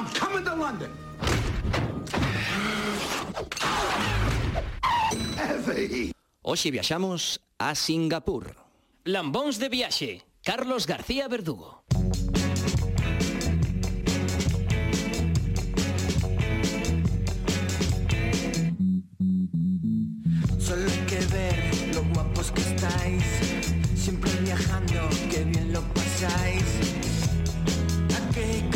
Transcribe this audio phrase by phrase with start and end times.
[0.00, 0.90] I'm coming to London.
[6.40, 8.56] Hoxe viaxamos a Singapur.
[9.04, 11.84] Lambóns de viaxe, Carlos García Verdugo.
[20.58, 21.56] Solo hay que ver
[21.92, 23.24] lo guapos que estáis.
[23.94, 26.64] Siempre viajando, que bien lo pasáis.
[28.16, 28.69] ¿A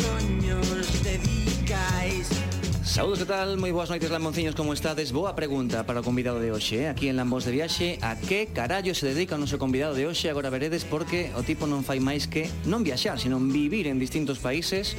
[2.95, 3.59] Saúdos, que tal?
[3.59, 5.11] Moi boas noites, Lambonciños, como estades?
[5.11, 6.87] Boa pregunta para o convidado de hoxe, eh?
[6.87, 10.31] aquí en Lambos de Viaxe A que carallo se dedica o noso convidado de hoxe?
[10.31, 14.39] Agora veredes porque o tipo non fai máis que non viaxar, senón vivir en distintos
[14.39, 14.95] países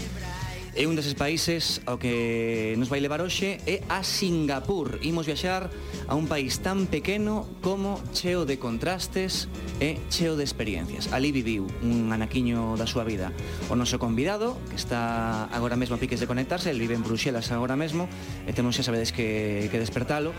[0.77, 5.01] E un deses países ao que nos vai levar hoxe é a Singapur.
[5.01, 5.73] Imos viaxar
[6.05, 9.49] a un país tan pequeno como cheo de contrastes
[9.81, 11.09] e cheo de experiencias.
[11.17, 13.33] Ali viviu un anaquiño da súa vida.
[13.73, 17.49] O noso convidado, que está agora mesmo a piques de conectarse, el vive en Bruxelas
[17.57, 18.05] agora mesmo,
[18.45, 20.37] e temos xa sabedes que, que despertalo,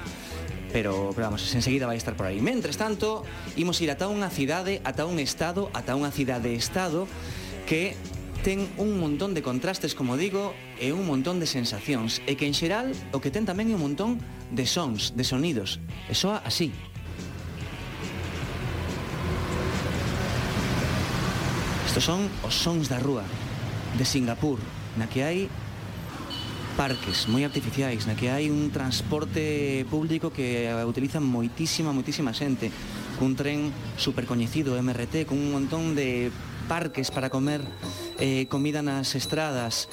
[0.70, 2.45] pero, pero vamos, enseguida vai estar por aí.
[2.45, 3.26] Mentres tanto,
[3.58, 7.09] imos ir ata unha cidade, ata un estado, ata unha cidade-estado
[7.66, 7.98] que
[8.43, 12.53] ten un montón de contrastes, como digo, e un montón de sensacións, e que en
[12.53, 14.21] xeral o que ten tamén é un montón
[14.53, 16.71] de sons, de sonidos, e soa así.
[21.85, 23.25] Estos son os sons da rúa
[23.97, 24.61] de Singapur,
[24.95, 25.49] na que hai
[26.77, 32.69] parques moi artificiais, na que hai un transporte público que utiliza moitísima, moitísima xente,
[33.17, 36.30] cun tren supercoñecido MRT, cun montón de
[36.68, 37.64] parques para comer
[38.20, 39.88] eh, comida nas estradas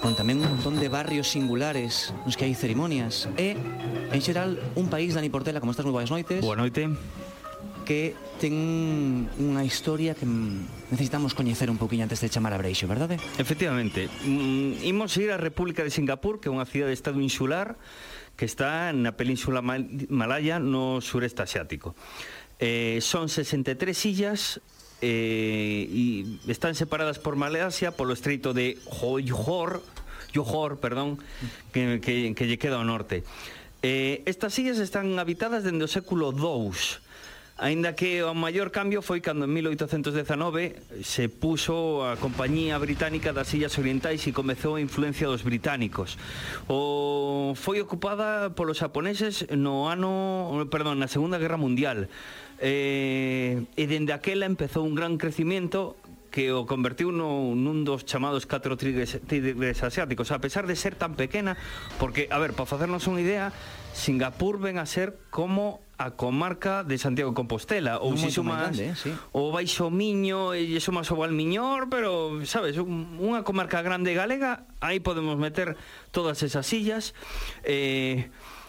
[0.00, 4.88] con tamén un montón de barrios singulares nos que hai cerimonias e, en xeral, un
[4.88, 6.88] país, Dani Portela, como estás, moi boas noites Boa noite
[7.86, 13.16] que ten unha historia que necesitamos coñecer un poquinho antes de chamar a Breixo, verdade?
[13.38, 17.78] Efectivamente, mm, imos ir á República de Singapur, que é unha cidade de estado insular
[18.36, 21.96] que está na península Malaya no sureste asiático.
[22.58, 24.60] Eh, son 63 illas
[25.02, 29.84] eh, e están separadas por Malasia polo estreito de Johor,
[30.32, 31.20] Johor perdón,
[31.76, 33.28] que, que, que lle queda ao norte.
[33.84, 36.72] Eh, estas illas están habitadas dende o século II,
[37.56, 43.48] Ainda que o maior cambio foi cando en 1819 se puso a Compañía Británica das
[43.56, 46.20] Illas Orientais e comezou a influencia dos británicos.
[46.68, 52.12] O foi ocupada polos japoneses no ano, perdón, na Segunda Guerra Mundial
[52.60, 55.96] eh, e dende aquela empezou un gran crecimiento
[56.36, 60.92] que o convertiu no, nun dos chamados catro tigres, tigres asiáticos, a pesar de ser
[60.92, 61.56] tan pequena,
[61.96, 63.56] porque, a ver, para facernos unha idea,
[63.96, 68.04] Singapur ven a ser como a comarca de Santiago de Compostela.
[68.04, 69.16] Ou no si sumas grande, eh, sí.
[69.32, 75.00] o Baixo Miño e sumas o Valmiñor pero, sabes, un, unha comarca grande galega aí
[75.00, 75.80] podemos meter
[76.12, 77.16] todas esas sillas
[77.64, 78.28] eh,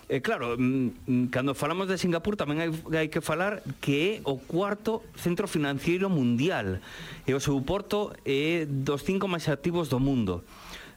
[0.09, 4.11] eh, claro, mm, mm, cando falamos de Singapur tamén hai, hai que falar que é
[4.23, 6.79] o cuarto centro financiero mundial
[7.27, 10.47] e o seu porto é dos cinco máis activos do mundo.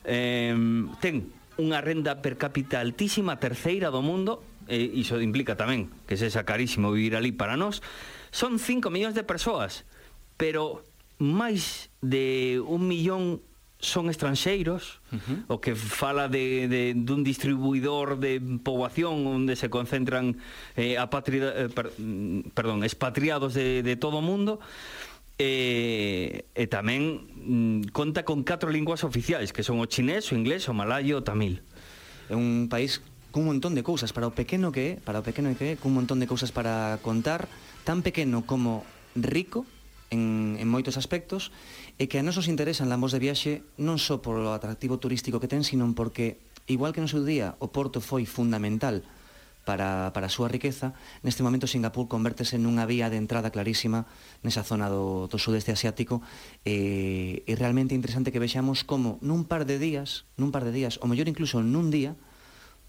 [0.07, 0.55] Eh,
[1.03, 4.41] ten unha renda per cápita altísima, terceira do mundo,
[4.71, 7.83] e iso implica tamén que se xa carísimo vivir ali para nós,
[8.31, 9.83] son 5 millóns de persoas,
[10.39, 10.87] pero
[11.19, 13.43] máis de un millón
[13.81, 15.39] son estranxeiros, uh -huh.
[15.49, 20.37] o que fala de, de dun distribuidor de poboación onde se concentran
[20.77, 21.89] eh, apatrida, eh, per,
[22.53, 24.61] perdón, expatriados de, de todo o mundo,
[25.41, 30.69] e, e tamén mm, conta con catro linguas oficiais, que son o chinés, o inglés,
[30.69, 31.65] o malayo, o tamil.
[32.29, 33.01] É un país
[33.33, 35.97] cun montón de cousas para o pequeno que é, para o pequeno que é, cun
[35.97, 37.49] montón de cousas para contar,
[37.89, 38.85] tan pequeno como
[39.17, 39.65] rico,
[40.11, 41.55] en, en moitos aspectos
[41.97, 45.51] e que a nos nos interesan lambos de viaxe non só polo atractivo turístico que
[45.51, 49.07] ten, sino porque, igual que no seu día, o Porto foi fundamental
[49.65, 54.09] para, para a súa riqueza, neste momento Singapur convértese nunha vía de entrada clarísima
[54.43, 56.25] nesa zona do, do sudeste asiático
[56.67, 60.99] e, e realmente interesante que vexamos como nun par de días, nun par de días,
[60.99, 62.19] ou mellor incluso nun día,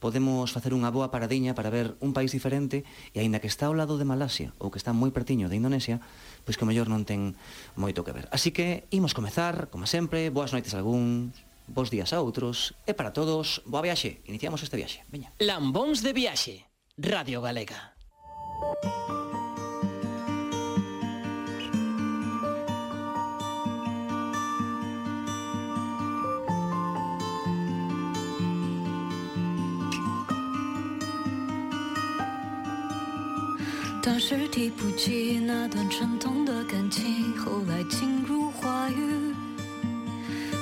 [0.02, 2.82] podemos facer unha boa paradiña para ver un país diferente
[3.14, 6.02] e aínda que está ao lado de Malasia ou que está moi pertiño de Indonesia,
[6.42, 7.38] pois que o mellor non ten
[7.78, 8.26] moito que ver.
[8.34, 11.38] Así que imos comezar, como sempre, boas noites a algúns,
[11.70, 14.26] bons días a outros e para todos, boa viaxe.
[14.26, 15.06] Iniciamos este viaxe.
[15.14, 15.30] Veña.
[15.38, 16.66] Lambóns de viaxe,
[16.98, 17.94] Radio Galega.
[34.04, 39.32] 当时提不起那段沉痛的感情，后来轻如话语。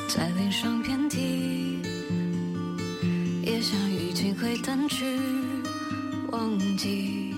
[0.10, 1.80] 在脸上遍体，
[3.42, 5.06] 也想雨季会淡去，
[6.32, 7.34] 忘记。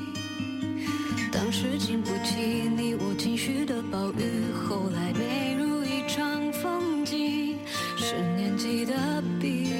[1.31, 2.33] 当时经不起
[2.75, 7.59] 你我情绪的暴雨，后来美如一场风景，
[7.95, 9.71] 是年纪的笔，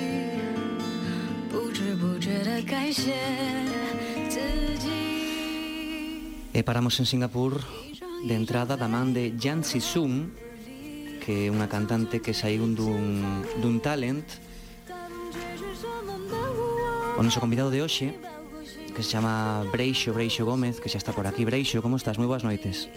[1.49, 3.17] 不知不觉的改写
[4.29, 4.39] 自
[4.77, 5.00] 己。
[6.51, 7.63] E paramos en Singapur
[8.27, 10.35] de entrada da man de Jan Sisum,
[11.23, 14.27] que é unha cantante que saiu dun, dun talent.
[17.15, 18.11] O noso convidado de hoxe,
[18.91, 21.47] que se chama Breixo, Breixo Gómez, que xa está por aquí.
[21.47, 22.19] Breixo, como estás?
[22.19, 22.91] Moi boas noites.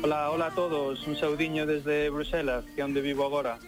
[0.00, 1.04] Hola, hola a todos.
[1.04, 3.60] Un saudiño desde Bruselas, que é onde vivo agora.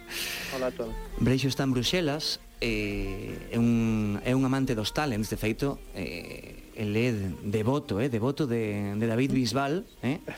[0.49, 0.97] Hola a todos.
[1.21, 6.71] Breixo está en Bruselas eh, é, un, é un amante dos talents, de feito, eh,
[6.77, 7.09] el é
[7.43, 10.21] devoto, eh, devoto de, de David Bisbal, eh?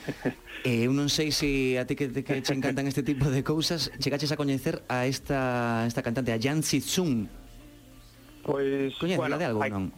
[0.64, 3.92] Eh, eu non sei se a ti que, que che encantan este tipo de cousas,
[4.00, 7.28] chegaches a coñecer a esta, esta cantante, a Jan Tsitsung.
[8.48, 9.68] Pois, pues, bueno, de algo, hai...
[9.68, 9.92] non?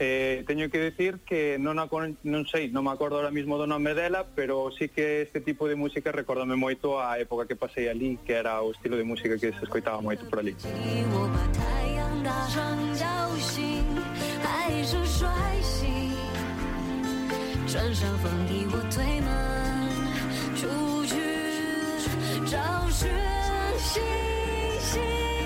[0.00, 3.54] Eh, teño que decir que non, a, con- non sei, non me acordo ahora mismo
[3.54, 7.54] do nome dela, pero sí que este tipo de música recordame moito a época que
[7.54, 10.50] pasei ali, que era o estilo de música que se escoitaba moito por ali.
[11.14, 13.06] 我把太阳打上叫
[13.38, 13.86] 醒，
[14.42, 15.30] 还是率
[15.62, 16.10] 性，
[17.70, 19.30] 穿上风衣我推门
[20.58, 20.66] 出
[21.06, 21.14] 去，
[22.50, 22.58] 找
[22.90, 23.06] 寻
[23.78, 24.02] 星
[24.82, 25.37] 星。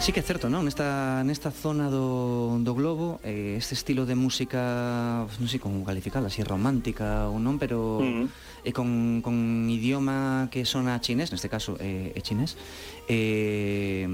[0.00, 0.62] Sí que é certo, non?
[0.62, 6.28] Nesta, nesta zona do, do globo eh, Este estilo de música Non sei como calificala,
[6.30, 8.62] así romántica ou non Pero mm.
[8.62, 12.54] eh, con, con idioma que sona chinés Neste caso eh, é chinés
[13.10, 14.06] eh,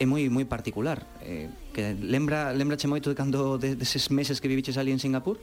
[0.00, 4.50] É moi moi particular eh, que Lembra, lembrache moito de cando de, deses meses que
[4.50, 5.38] viviches ali en Singapur?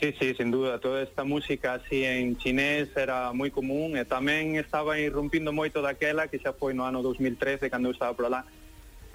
[0.00, 4.56] Sí, sí, sin duda, toda esta música así en chinés era moi común e tamén
[4.56, 8.48] estaba irrumpindo moito daquela que xa foi no ano 2013 cando eu estaba por lá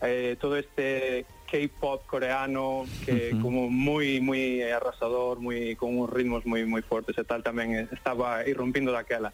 [0.06, 3.42] eh, todo este K-pop coreano que uh -huh.
[3.42, 8.46] como moi moi arrasador, moi con uns ritmos moi moi fortes e tal tamén estaba
[8.46, 9.34] irrumpindo daquela.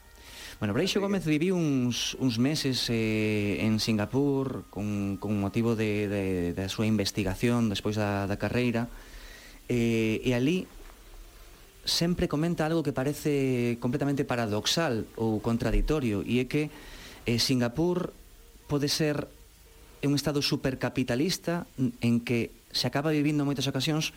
[0.63, 6.23] Bueno, Breixo Gómez viviu uns, uns meses eh, en Singapur con, con motivo de, de,
[6.55, 8.87] da súa investigación despois da, da carreira
[9.67, 10.63] eh, e ali
[11.85, 16.69] sempre comenta algo que parece completamente paradoxal ou contradictorio e é que
[17.25, 18.13] eh, Singapur
[18.69, 19.25] pode ser
[20.01, 24.13] un estado supercapitalista en que se acaba vivindo en moitas ocasións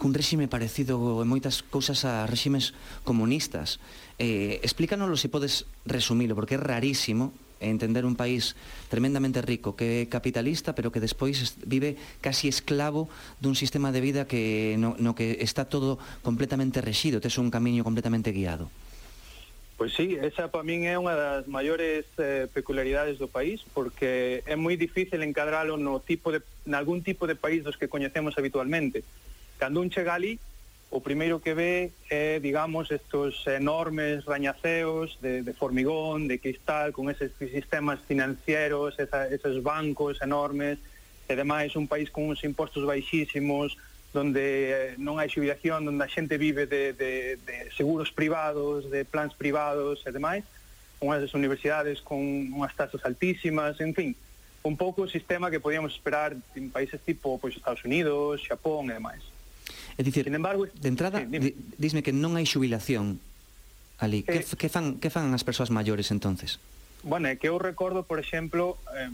[0.00, 2.72] cun réxime parecido en moitas cousas a réximes
[3.04, 3.76] comunistas.
[4.16, 8.56] Eh, explícanoslo se podes resumilo, porque é rarísimo e entender un país
[8.88, 14.24] tremendamente rico que é capitalista, pero que despois vive casi esclavo dun sistema de vida
[14.24, 18.72] que no, no que está todo completamente rexido, tes un camiño completamente guiado.
[19.80, 24.52] Pois sí, esa para min é unha das maiores eh, peculiaridades do país porque é
[24.52, 29.04] moi difícil encadralo no tipo de nalgún tipo de país dos que coñecemos habitualmente.
[29.56, 30.36] Cando un chega ali,
[30.90, 37.08] o primeiro que ve é, digamos, estos enormes rañaceos de, de formigón, de cristal, con
[37.08, 40.78] eses sistemas financieros, esa, esos bancos enormes,
[41.30, 43.78] e demais un país con uns impostos baixísimos,
[44.10, 49.06] donde eh, non hai xubilación, donde a xente vive de, de, de seguros privados, de
[49.06, 50.42] plans privados e demais,
[50.98, 52.18] unhas universidades con
[52.50, 54.10] unhas tasas altísimas, en fin,
[54.66, 58.98] un pouco o sistema que podíamos esperar en países tipo pois, Estados Unidos, Xapón e
[58.98, 59.22] demais.
[60.00, 62.00] É dicir, Sin embargo, de entrada, sí, dime.
[62.00, 63.20] que non hai xubilación
[64.00, 64.24] ali.
[64.24, 66.56] Eh, que, que, fan, que fan as persoas maiores entonces?
[67.04, 69.12] Bueno, é que eu recordo, por exemplo, eh,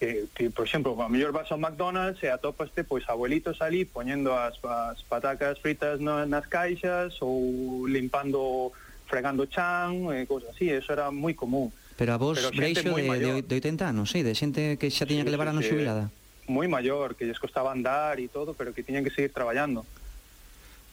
[0.00, 4.32] que, que, por exemplo, a mellor vas ao McDonald's e atopaste pois abuelitos ali poñendo
[4.32, 8.72] as, as patacas fritas no, nas caixas ou limpando,
[9.04, 11.68] fregando chan, e cousas así, eso era moi común.
[12.00, 15.04] Pero a vos, Pero breixo de, de, de 80 anos, sí, de xente que xa
[15.04, 16.08] tiña sí, que levar a non sí, xubilada.
[16.48, 19.84] Moi maior, que lles costaba andar e todo, pero que tiñan que seguir traballando.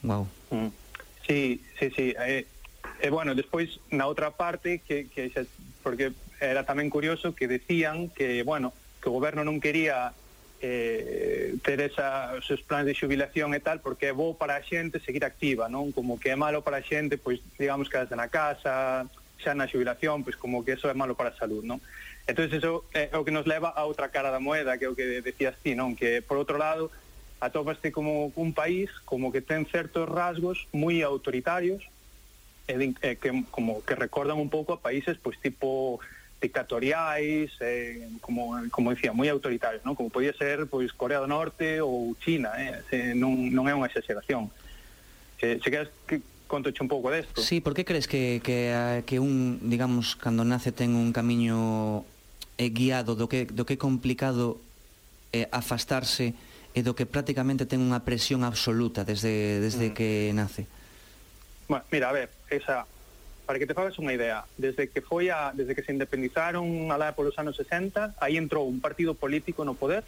[0.02, 0.28] Wow.
[0.50, 0.68] Mm.
[1.26, 2.14] Sí, sí, sí.
[2.18, 2.46] E,
[3.00, 5.46] e bueno, despois na outra parte que, que xa,
[5.84, 10.12] porque era tamén curioso que decían que, bueno, que o goberno non quería
[10.60, 14.64] eh, ter esa, os seus plans de xubilación e tal, porque é bo para a
[14.64, 15.92] xente seguir activa, non?
[15.92, 19.08] Como que é malo para a xente, pois, digamos, quedarse na casa,
[19.40, 21.80] xa na xubilación, pois como que eso é malo para a salud, non?
[22.28, 24.96] Entón, eso é o que nos leva a outra cara da moeda, que é o
[24.96, 25.96] que decías ti, non?
[25.96, 26.92] Que, por outro lado,
[27.40, 31.88] atópaste como un país como que ten certos rasgos moi autoritarios
[32.68, 35.98] e, e que como que recordan un pouco a países pois tipo
[36.40, 39.92] dictatoriais, eh, como, como dicía, moi autoritarios, non?
[39.92, 42.80] como podía ser pois Corea do Norte ou China, eh?
[42.88, 44.48] Se, non, non é unha exageración.
[45.36, 47.44] Se, se queres que contoche un pouco desto.
[47.44, 48.72] Sí, por que crees que, que,
[49.04, 52.08] que un, digamos, cando nace ten un camiño
[52.56, 54.56] eh, guiado do que, do que é complicado
[55.36, 56.32] eh, afastarse
[56.74, 59.94] e do que prácticamente ten unha presión absoluta desde, desde mm.
[59.94, 60.70] que nace?
[61.66, 62.86] Bueno, mira, a ver, esa,
[63.46, 67.18] para que te fagas unha idea, desde que foi a, desde que se independizaron alá
[67.18, 70.06] polos anos 60, aí entrou un partido político no poder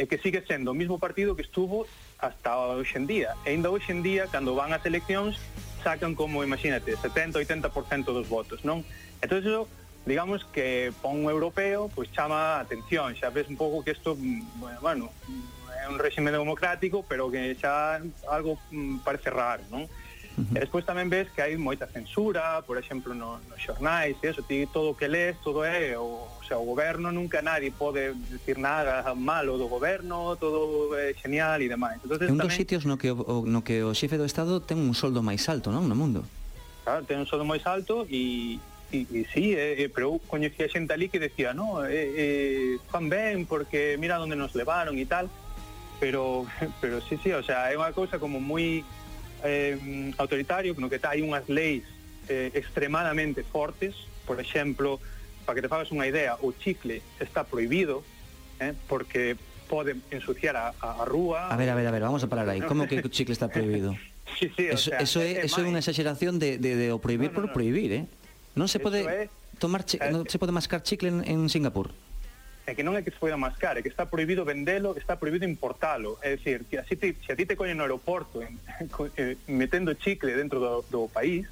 [0.00, 1.84] e que sigue sendo o mismo partido que estuvo
[2.16, 3.36] hasta hoxe en día.
[3.44, 5.36] E ainda hoxe en día, cando van as eleccións,
[5.84, 8.80] sacan como, imagínate, 70-80% dos votos, non?
[9.20, 9.68] Entón, eso,
[10.08, 14.16] digamos que pon un europeo, pois chama a atención, xa ves un pouco que isto,
[14.16, 15.04] mm, bueno, bueno
[15.90, 17.98] un réxime democrático, pero que xa
[18.30, 19.90] algo mm, parece raro, non?
[20.40, 24.40] E despois tamén ves que hai moita censura, por exemplo, no, nos xornais, e eso,
[24.40, 28.16] ti todo o que lees, todo é, o, o, sea, o goberno nunca nadie pode
[28.30, 32.00] decir nada malo do goberno, todo é genial e demais.
[32.00, 32.48] Entonces, é un tamén...
[32.48, 35.44] dos sitios no que o, no que o xefe do Estado ten un soldo máis
[35.50, 36.24] alto, non, no mundo?
[36.88, 38.56] Claro, ten un soldo máis alto e,
[38.96, 42.72] e, e sí, eh, eh pero eu coñecía xente ali que decía, no, eh, eh,
[42.88, 45.28] fan ben porque mira onde nos levaron e tal,
[46.00, 46.48] pero
[46.80, 48.82] pero sí, sí, o sea, é unha cousa como moi
[49.44, 49.76] eh,
[50.16, 51.84] autoritario, no que tá, hai unhas leis
[52.26, 54.98] eh, extremadamente fortes, por exemplo,
[55.44, 58.02] para que te fagas unha idea, o chicle está prohibido,
[58.58, 59.36] eh, porque
[59.68, 61.46] pode ensuciar a, a, a rúa...
[61.46, 62.60] A ver, a ver, a ver, vamos a parar aí.
[62.60, 63.94] Como que o chicle está prohibido?
[64.38, 66.98] sí, sí, eso, o sea, eso é, eso é unha exageración de, de, de o
[66.98, 68.04] prohibir no, no, por prohibir, eh?
[68.58, 69.30] Non se pode é,
[69.62, 71.94] tomar chi, eh, non se pode mascar chicle en, en Singapur
[72.70, 75.42] é que non é que se poida mascar, é que está prohibido vendelo, está prohibido
[75.42, 76.22] importalo.
[76.22, 79.34] É dicir, que así te, se a ti te coñen no aeroporto en, en, eh,
[79.50, 81.50] metendo chicle dentro do, do país,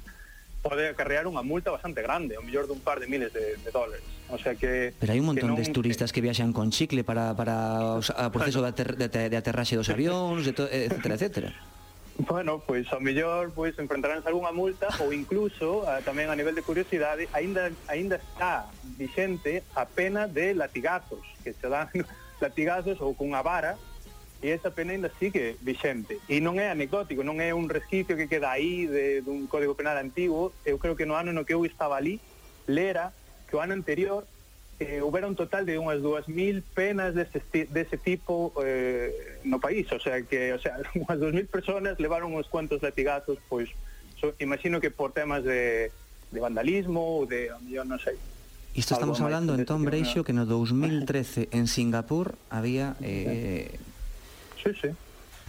[0.63, 4.03] pode acarrear unha multa bastante grande, ao mellor dun par de miles de, de dólares.
[4.31, 5.59] O sea que Pero hai un montón non...
[5.59, 9.37] de turistas que viaxan con chicle para para o, a proceso de, ater, de, de
[9.39, 11.49] aterraxe dos avións, de to, etcétera, etcétera.
[12.19, 16.67] Bueno, pois ao mellor pois enfrentaránse algunha multa ou incluso a, tamén a nivel de
[16.67, 18.67] curiosidade aínda aínda está
[18.99, 21.87] vixente a pena de latigazos que se dan
[22.43, 23.79] latigazos ou cunha vara
[24.43, 26.19] e esa pena ainda sigue vixente.
[26.27, 29.95] E non é anecdótico, non é un resquicio que queda aí de, dun código penal
[29.95, 30.51] antigo.
[30.67, 32.19] Eu creo que no ano no que eu estaba ali
[32.67, 33.15] lera
[33.47, 34.27] que o ano anterior
[34.79, 39.99] eh, houbera un total de unhas 2000 penas dese, dese tipo eh, no país, o
[39.99, 43.69] sea que o sea, unhas 2000 personas levaron uns cuantos latigazos, pois
[44.19, 45.91] so, imagino que por temas de,
[46.31, 48.15] de vandalismo ou de, yo non sei.
[48.77, 53.75] Isto estamos hablando en Tom Breixo que no 2013 en Singapur había eh,
[54.63, 54.89] sí, sí.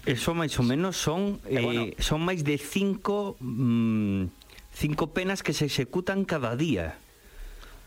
[0.08, 4.32] Eso máis ou menos son eh, eh bueno, son máis de 5 cinco, mm,
[4.72, 6.96] cinco penas que se executan cada día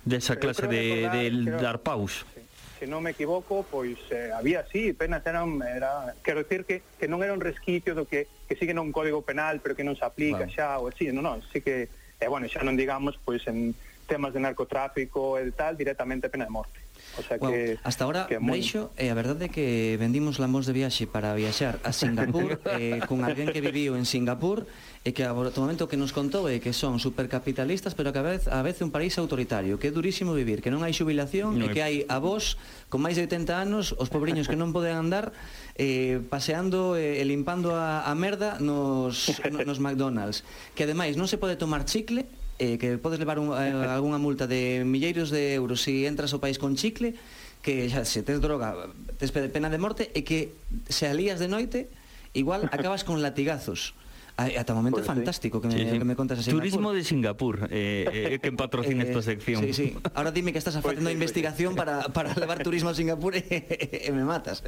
[0.04, 2.26] desa clase de, de, de dar paus.
[2.36, 2.44] Sí
[2.84, 7.08] se non me equivoco, pois eh, había sí, penas eran era, quero decir que que
[7.08, 10.04] non era un resquicio do que que sigue non código penal, pero que non se
[10.04, 10.52] aplica bueno.
[10.52, 13.72] xa ou así, non, non, sí que eh, bueno, xa non digamos pois en
[14.04, 16.83] temas de narcotráfico e tal, directamente pena de morte.
[17.18, 17.52] O sea wow.
[17.52, 18.58] que hasta ahora que moi...
[18.58, 23.02] Breixo, eh, a verdade é que vendimos lambóns de viaxe para viaxar a Singapur eh,
[23.06, 24.66] con alguén que viviu en Singapur
[25.04, 28.48] e que ao momento que nos contou é que son supercapitalistas, pero que a vez
[28.48, 31.76] a vez un país autoritario, que é durísimo vivir, que non hai xubilación no, e
[31.76, 32.56] que hai avós
[32.88, 35.36] con máis de 80 anos, os pobriños que non poden andar
[35.76, 41.28] eh, paseando eh, e eh, limpando a, a merda nos, nos McDonald's, que ademais non
[41.28, 42.24] se pode tomar chicle
[42.60, 46.34] eh, que podes levar un, eh, algunha multa de milleiros de euros se si entras
[46.34, 47.18] ao país con chicle,
[47.64, 50.54] que xa se tes droga, tes pena de morte e que
[50.92, 51.90] se alías de noite,
[52.36, 53.96] igual acabas con latigazos.
[54.52, 55.98] Ata o momento pues fantástico que me, sí, sí.
[56.00, 59.64] que me contas a Turismo de Singapur, eh, eh, eh que patrocina eh, esta sección.
[59.64, 59.98] Sí, sí.
[60.14, 61.94] Ahora dime que estás facendo pues sí, investigación pues sí.
[61.94, 64.64] para, para levar turismo a Singapur e, e, me matas.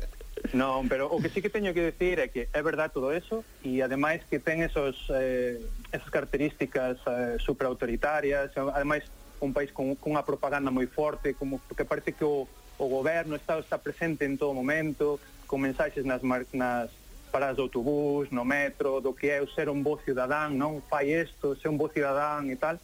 [0.53, 3.43] Non, pero o que sí que teño que decir é que é verdad todo eso
[3.65, 5.57] e ademais que ten esos, eh,
[5.89, 9.03] esas características eh, superautoritarias, ademais
[9.41, 12.45] un país con, con unha propaganda moi forte, como que parece que o,
[12.77, 16.21] o goberno o Estado está presente en todo momento, con mensaxes nas,
[16.53, 16.89] nas
[17.35, 21.11] paradas do autobús, no metro, do que é o ser un bo cidadán, non fai
[21.11, 22.79] isto, ser un bo cidadán e tal.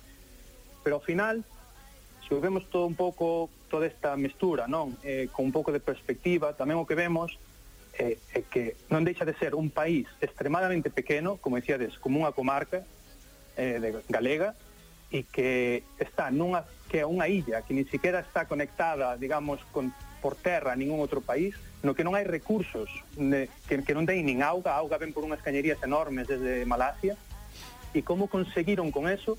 [0.84, 1.40] Pero ao final,
[2.28, 5.00] se vemos todo un pouco toda esta mestura, non?
[5.08, 7.40] Eh, con un pouco de perspectiva, tamén o que vemos
[7.96, 12.20] é, eh, é que non deixa de ser un país extremadamente pequeno, como dicíades, como
[12.20, 12.84] unha comarca
[13.56, 14.52] eh, de galega,
[15.16, 19.96] e que está nunha que é unha illa que ni siquiera está conectada, digamos, con
[20.20, 24.06] por terra a ningún outro país, no que non hai recursos, ne, que, que non
[24.06, 27.18] ten nin auga, a auga ven por unhas cañerías enormes desde Malasia,
[27.94, 29.36] e como conseguiron con eso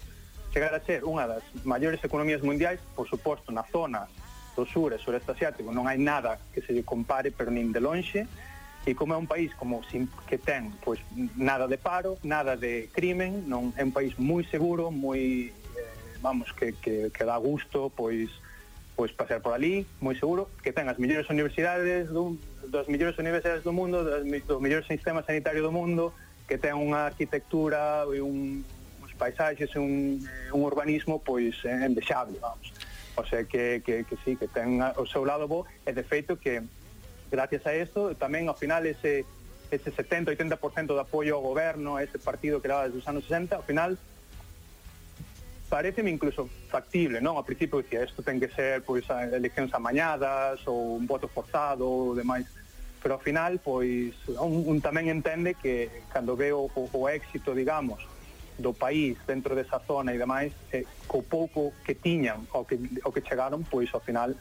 [0.52, 4.11] chegar a ser unha das maiores economías mundiais, por suposto, na zona
[4.52, 7.80] do sur e sureste asiático non hai nada que se lle compare, pero nin de
[7.80, 8.28] lonxe,
[8.84, 9.80] e como é un país como
[10.26, 10.99] que ten pois
[11.38, 15.54] nada de paro, nada de crimen, non é un país moi seguro, moi eh,
[16.18, 18.28] vamos que, que, que dá gusto pois
[19.02, 22.38] pois pasar por ali, moi seguro, que ten as mellores universidades do,
[22.71, 26.14] das mellores universidades do mundo, das, dos mellores sistemas sanitarios do mundo,
[26.47, 28.62] que ten unha arquitectura e un,
[29.02, 32.71] uns paisaxes e un, eh, un urbanismo pois eh, endexable, vamos.
[33.18, 36.38] O sea que, que, que sí, que ten o seu lado bo e de feito
[36.38, 36.62] que
[37.26, 39.26] gracias a isto tamén ao final ese
[39.75, 43.66] ese 70-80% de apoio ao goberno, a ese partido que era dos anos 60, ao
[43.66, 43.99] final
[45.73, 47.41] pareceme incluso factible, non?
[47.41, 52.12] Ao principio dicía, isto ten que ser pois eleccións amañadas ou un voto forzado ou
[52.12, 52.45] demais
[53.00, 58.05] pero ao final pois un, un tamén entende que cando veo o, o éxito, digamos,
[58.61, 63.09] do país dentro desa zona e demais, eh, co pouco que tiñan o que, o
[63.09, 64.37] que chegaron, pois ao final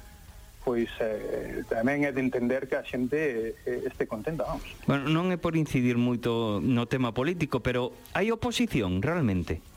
[0.68, 4.68] pois eh, tamén é de entender que a xente eh, este contenta, vamos.
[4.84, 9.71] Bueno, non é por incidir moito no tema político, pero hai oposición realmente?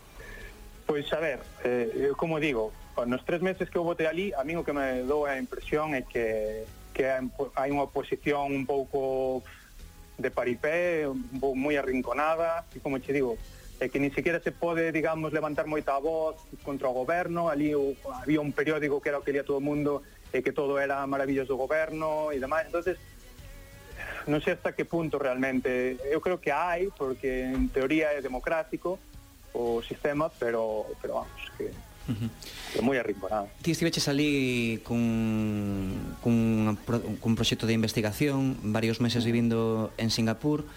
[0.86, 2.72] Pois a ver, eh, eu como digo,
[3.06, 5.96] nos tres meses que eu votei ali, a mí o que me dou a impresión
[5.96, 9.40] é que, que hai unha oposición un pouco
[10.20, 13.40] de paripé, un pouco moi arrinconada, e como che digo,
[13.80, 17.96] é que ni siquiera se pode, digamos, levantar moita voz contra o goberno, ali o,
[18.20, 21.00] había un periódico que era o que lia todo o mundo, e que todo era
[21.06, 23.00] maravillas do goberno e demais, entonces
[24.28, 28.98] non sei hasta que punto realmente, eu creo que hai, porque en teoría é democrático,
[29.54, 31.70] o sistema, pero, pero vamos, que,
[32.04, 32.84] Uh -huh.
[32.84, 33.48] Moi arrinconado.
[33.64, 36.76] Ti estiveches ali cun, cun,
[37.16, 40.68] cun proxecto de investigación, varios meses vivindo en Singapur,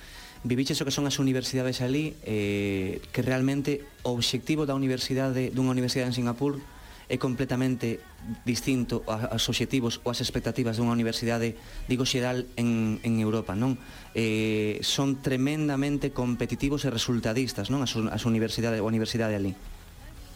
[0.48, 5.76] viviches o que son as universidades ali, eh, que realmente o obxectivo da universidade dunha
[5.76, 6.64] universidade en Singapur
[7.10, 8.00] é completamente
[8.44, 11.56] distinto aos obxectivos ou as expectativas dunha universidade,
[11.88, 13.80] digo xeral, en, en Europa, non?
[14.12, 17.80] Eh, son tremendamente competitivos e resultadistas, non?
[17.80, 19.56] As, as universidades, a universidade ali.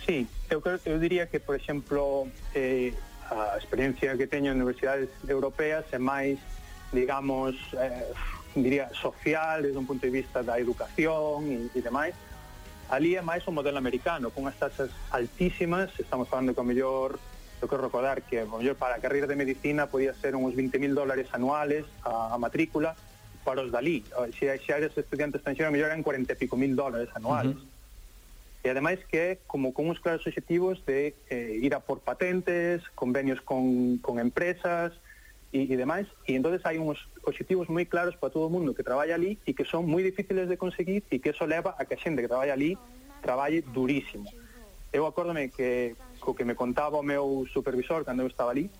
[0.07, 2.95] Sí, eu, eu diría que, por exemplo, eh,
[3.27, 6.39] a experiencia que teño en universidades europeas é máis,
[6.95, 8.07] digamos, eh,
[8.55, 12.15] diría, social desde un punto de vista da educación e, e demais,
[12.91, 17.15] Ali é máis o modelo americano, con as taxas altísimas, estamos falando que o mellor
[17.63, 20.91] eu quero recordar que o mellor para a carreira de medicina podía ser uns 20.000
[20.91, 22.97] dólares anuales a, a matrícula
[23.45, 24.03] para os dali.
[24.03, 27.55] Eh, se, se eres estudiante estrangeiro, o mellor eran 40 e pico mil dólares anuales.
[27.55, 28.65] Uh -huh.
[28.65, 32.83] E ademais que é como con uns claros objetivos de eh, ir a por patentes,
[32.93, 34.91] convenios con, con empresas,
[35.51, 38.87] e, e demais, e entonces hai uns objetivos moi claros para todo o mundo que
[38.87, 41.95] traballa ali e que son moi difíciles de conseguir e que eso leva a que
[41.95, 42.79] a xente que traballa ali
[43.19, 44.25] traballe durísimo.
[44.91, 48.71] Eu acórdome que co que me contaba o meu supervisor cando eu estaba ali,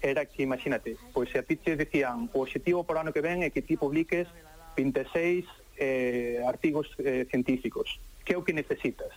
[0.00, 3.20] era que, imagínate, pois se a ti te decían o objetivo para o ano que
[3.20, 4.28] ven é que ti publiques
[4.76, 5.44] 26
[5.76, 9.12] eh, artigos eh, científicos, que é o que necesitas?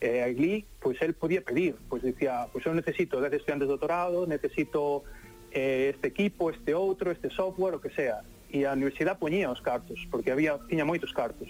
[0.00, 4.26] Eh, ali, pois el podía pedir, pois dicía, pois eu necesito 10 estudiantes de doutorado,
[4.26, 5.04] necesito
[5.52, 8.24] eh, este equipo, este outro, este software, o que sea.
[8.48, 11.48] E a universidade poñía os cartos, porque había tiña moitos cartos,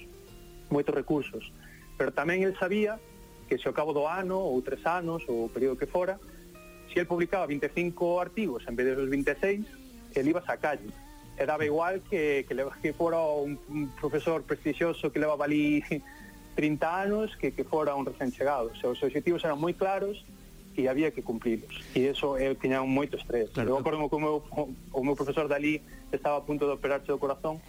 [0.70, 1.50] moitos recursos.
[1.98, 2.98] Pero tamén el sabía
[3.46, 6.18] que se ao cabo do ano, ou tres anos, ou o período que fora,
[6.90, 9.66] se el publicaba 25 artigos en vez de os 26,
[10.14, 10.90] el iba a calle.
[11.38, 15.82] E daba igual que, que, le, que fora un, un profesor prestixioso que levaba ali
[16.54, 18.70] 30 anos que, que fora un recén chegado.
[18.70, 20.22] O sea, os objetivos eran moi claros
[20.76, 23.72] e había que cumplilos e eso eu tiña moito estrés claro.
[23.72, 24.36] eu acordo que o meu,
[24.92, 25.80] o, meu profesor dali
[26.10, 27.60] estaba a punto de operarse o corazón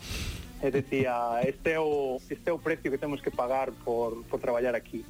[0.64, 4.40] e decía este é o, este é o precio que temos que pagar por, por
[4.40, 5.04] traballar aquí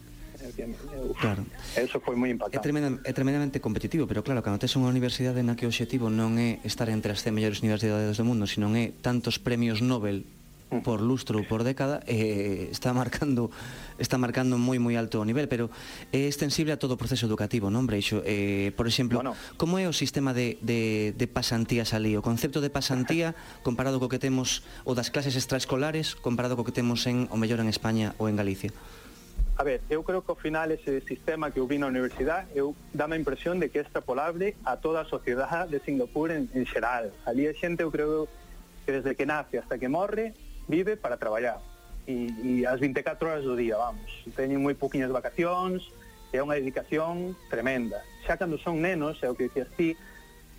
[0.43, 1.45] Uf, claro.
[1.71, 2.59] Eso foi moi impactante.
[2.59, 6.11] É, tremenda, é tremendamente competitivo, pero claro, cando tes unha universidade na que o objetivo
[6.11, 10.27] non é estar entre as 100 mellores universidades do mundo, sino é tantos premios Nobel
[10.81, 13.51] por lustro ou por década eh, está marcando
[14.01, 15.69] está marcando moi moi alto o nivel, pero
[16.09, 18.25] é extensible a todo o proceso educativo, non, Breixo?
[18.25, 19.37] Eh, por exemplo, bueno.
[19.59, 22.17] como é o sistema de, de, de pasantías ali?
[22.17, 26.73] O concepto de pasantía comparado co que temos o das clases extraescolares comparado co que
[26.73, 28.73] temos en o mellor en España ou en Galicia?
[29.55, 32.73] A ver, eu creo que ao final ese sistema que eu vi na universidade, eu
[32.89, 36.65] dame a impresión de que é extrapolable a toda a sociedade de Singapur en, en
[36.65, 37.13] xeral.
[37.21, 38.25] Ali a xente, eu creo
[38.85, 40.33] que desde que nace hasta que morre,
[40.67, 41.59] vive para traballar
[42.07, 44.11] e, e as 24 horas do día, vamos.
[44.35, 45.87] Teñen moi poquinhas vacacións,
[46.35, 48.03] é unha dedicación tremenda.
[48.27, 49.95] Xa cando son nenos, é o que dicías ti,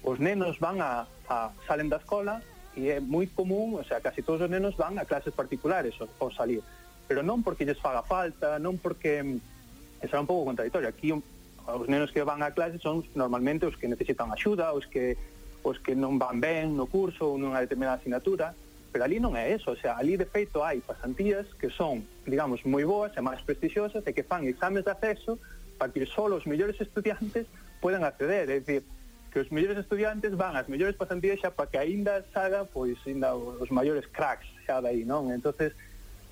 [0.04, 2.40] os nenos van a, a salen da escola
[2.76, 6.08] e é moi común, o sea, casi todos os nenos van a clases particulares ao,
[6.20, 6.64] ao salir,
[7.08, 10.88] pero non porque lles faga falta, non porque mm, será é un pouco contradictorio.
[10.88, 15.16] Aquí os nenos que van a clase son normalmente os que necesitan axuda, os que
[15.64, 18.52] os que non van ben no curso ou nunha determinada asignatura,
[18.94, 22.62] pero ali non é eso, o sea, ali de feito hai pasantías que son, digamos,
[22.62, 25.34] moi boas e máis prestixiosas e que fan exames de acceso
[25.74, 27.50] para que só os mellores estudiantes
[27.82, 28.86] poden acceder, é dicir,
[29.34, 33.34] que os mellores estudiantes van ás mellores pasantías xa para que aínda saga pois aínda
[33.34, 35.34] os maiores cracks xa dai, non?
[35.34, 35.74] Entonces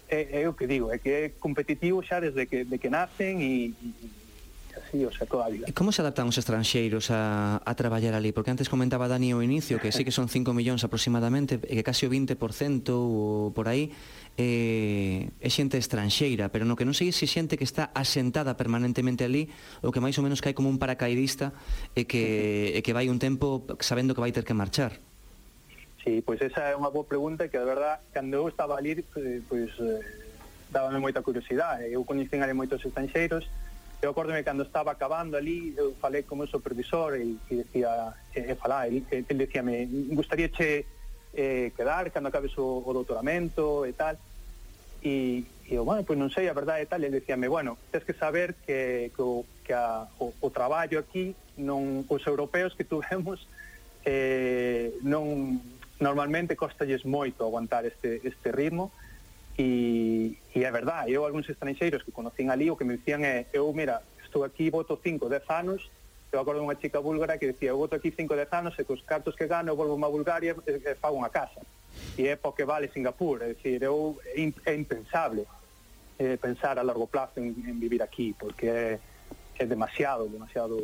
[0.07, 3.42] é, é o que digo, é que é competitivo xa desde que, de que nacen
[3.42, 3.90] e, e
[4.92, 5.64] así, o sea, toda a vida.
[5.66, 8.31] E como se adaptan os estranxeiros a, a traballar ali?
[8.37, 11.85] Porque antes comentaba Dani ao inicio que sí que son 5 millóns aproximadamente, e que
[11.85, 12.37] casi o 20%
[12.92, 13.90] ou por aí
[14.37, 19.24] eh, é xente estranxeira, pero no que non sei se xente que está asentada permanentemente
[19.24, 19.48] ali
[19.81, 21.57] ou que máis ou menos cae como un paracaidista
[21.96, 25.00] e que, e que vai un tempo sabendo que vai ter que marchar.
[26.02, 29.07] Sí, pois esa é unha boa pregunta que, de verdad, cando eu estaba ali,
[29.46, 30.02] pois, eh,
[30.66, 31.87] dábame moita curiosidade.
[31.87, 33.46] Eu coñecín ali moitos estranxeiros,
[34.03, 38.51] eu acordome cando estaba acabando ali, eu falei con meu supervisor e, e decía, e,
[38.51, 40.85] e falá, e, e, e decía, me gustaría che
[41.33, 44.19] eh, quedar cando acabes o, o doutoramento e tal,
[45.07, 48.03] e, e eu, bueno, pois non sei, a verdade e tal, e decíame, bueno, tens
[48.03, 52.83] que saber que, que, o, que a, o, o traballo aquí, non os europeos que
[52.83, 53.47] tuvemos,
[54.03, 55.62] eh, non
[56.03, 58.91] normalmente costalles moito aguantar este, este ritmo,
[59.59, 63.45] e, e é verdade, eu algúns estranxeiros que conocín ali o que me dicían é
[63.45, 65.91] eh, eu, mira, estou aquí, voto 5, 10 anos
[66.33, 69.05] eu acordo unha chica búlgara que decía eu voto aquí 5, 10 anos e cos
[69.05, 71.61] cartos que gano volvo a Bulgaria e, e fago unha casa
[72.17, 75.45] e é porque vale Singapur é, dicir, eu, é impensable
[76.17, 78.91] eh, pensar a largo plazo en, en vivir aquí porque é,
[79.61, 80.81] é demasiado demasiado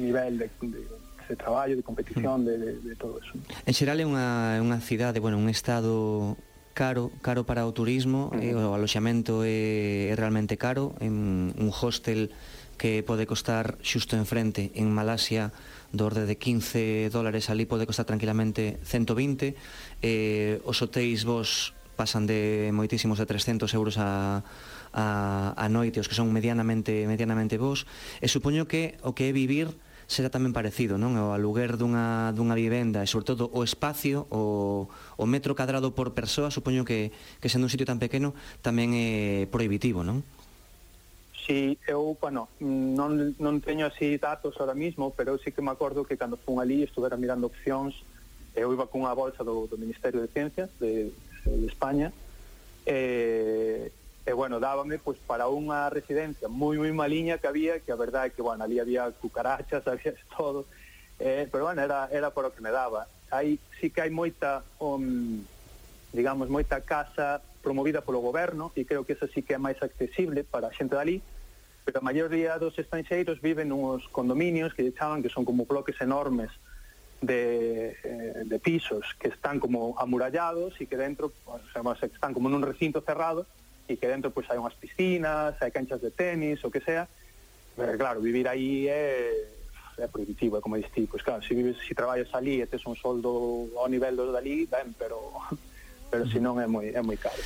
[0.00, 0.82] nivel de, de
[1.26, 2.44] de traballo, de competición, hmm.
[2.44, 3.34] de, de, de todo eso.
[3.66, 6.38] En xeral é unha, unha cidade, bueno, un estado
[6.76, 8.60] caro, caro para o turismo, uh eh, -huh.
[8.60, 12.28] e o aloxamento é, é realmente caro, en un hostel
[12.76, 15.56] que pode costar xusto enfrente en Malasia
[15.96, 19.56] do orde de 15 dólares ali pode costar tranquilamente 120
[20.04, 24.44] eh, os hotéis vos pasan de moitísimos de 300 euros a,
[24.92, 27.88] a, a noite os que son medianamente medianamente vos.
[28.20, 29.72] E supoño que o que é vivir
[30.06, 31.18] será tamén parecido, non?
[31.18, 34.86] O aluguer dunha, dunha vivenda e, sobre todo, o espacio, o,
[35.18, 37.10] o metro cadrado por persoa, supoño que,
[37.42, 38.30] que sendo un sitio tan pequeno,
[38.62, 40.22] tamén é prohibitivo, non?
[41.34, 45.62] Si, sí, eu, bueno, non, non teño así datos ahora mismo, pero eu sí que
[45.62, 47.98] me acordo que cando fun ali estuvera mirando opcións,
[48.54, 51.10] eu iba cunha bolsa do, do Ministerio de Ciencias de,
[51.46, 52.14] de España,
[52.86, 53.90] eh,
[54.26, 58.26] E, bueno, dábame pois, para unha residencia moi, moi maliña que había, que a verdade
[58.26, 60.66] é que, bueno, ali había cucarachas, había todo,
[61.22, 63.06] eh, pero, bueno, era, era por o que me daba.
[63.30, 65.46] Aí sí que hai moita, um,
[66.10, 70.42] digamos, moita casa promovida polo goberno, e creo que esa sí que é máis accesible
[70.42, 71.22] para a xente dali,
[71.86, 75.94] pero a maioría dos estranxeiros viven nos condominios que lle chaman que son como bloques
[76.02, 76.50] enormes
[77.22, 82.50] de, eh, de pisos que están como amurallados e que dentro, o sea, están como
[82.50, 83.46] nun recinto cerrado,
[83.88, 87.06] e que dentro pois hai unhas piscinas, hai canchas de tenis, o que sea.
[87.76, 89.56] Pero claro, vivir aí é
[89.96, 92.96] é prohibitivo, é como distí, pois claro, se vives, se traballas ali e tes un
[92.96, 95.40] soldo ao nivel do dali, ben, pero
[96.10, 97.40] pero se non é moi é moi caro.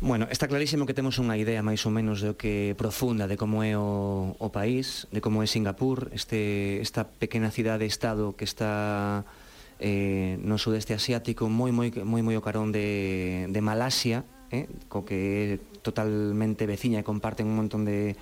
[0.00, 3.60] Bueno, está clarísimo que temos unha idea máis ou menos do que profunda de como
[3.60, 9.28] é o, o país, de como é Singapur, este, esta pequena cidade-estado que está
[9.76, 15.04] eh, no sudeste asiático moi moi moi moi o carón de, de Malasia, eh, co
[15.04, 18.16] que totalmente veciña e comparten un montón de,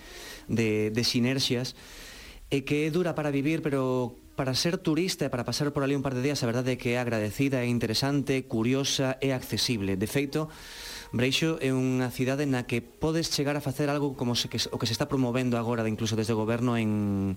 [0.47, 1.75] de, de sinerxias
[2.49, 5.99] e que é dura para vivir, pero para ser turista e para pasar por ali
[5.99, 9.99] un par de días, a verdade é que é agradecida, é interesante, curiosa e accesible.
[9.99, 10.49] De feito,
[11.11, 14.79] Breixo é unha cidade na que podes chegar a facer algo como se, que, o
[14.79, 17.37] que se está promovendo agora, incluso desde o goberno en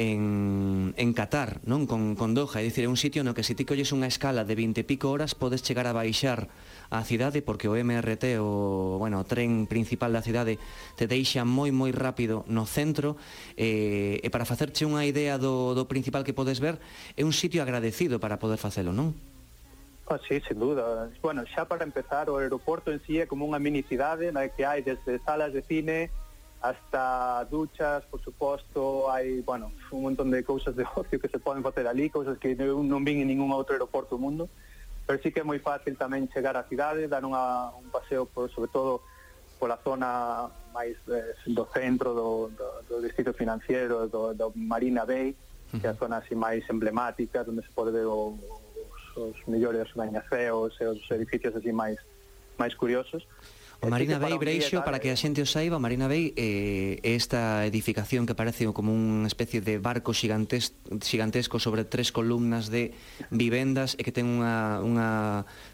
[0.00, 3.52] en, en Qatar, non con, con Doha, é dicir, é un sitio no que se
[3.52, 6.48] ti colles unha escala de 20 e pico horas podes chegar a baixar
[6.90, 10.58] a cidade porque o MRT, o, bueno, o tren principal da cidade,
[10.98, 13.14] te deixa moi moi rápido no centro
[13.54, 16.82] eh, e para facerche unha idea do, do principal que podes ver,
[17.14, 19.14] é un sitio agradecido para poder facelo, non?
[20.10, 21.06] Ah, sí, sin duda.
[21.22, 24.66] Bueno, xa para empezar, o aeroporto en sí é como unha mini cidade na que
[24.66, 26.10] hai desde salas de cine
[26.60, 31.62] hasta duchas, por suposto, hai, bueno, un montón de cousas de ocio que se poden
[31.62, 34.50] facer ali, cousas que non vin en ningún outro aeroporto do mundo
[35.10, 38.46] pero sí que é moi fácil tamén chegar á cidade, dar unha, un paseo por,
[38.54, 39.02] sobre todo
[39.58, 45.34] pola zona máis eh, do centro do, do, do distrito financiero do, do Marina Bay,
[45.74, 48.38] que é a zona así máis emblemática, onde se pode ver os,
[49.18, 51.98] os mellores bañaceos e os edificios así máis
[52.54, 53.26] máis curiosos.
[53.88, 58.36] Marina Bay Breixo, para que a xente o saiba, Marina Bay eh, esta edificación que
[58.36, 62.92] parece como unha especie de barco gigantes, gigantesco sobre tres columnas de
[63.32, 65.08] vivendas e que ten unha, unha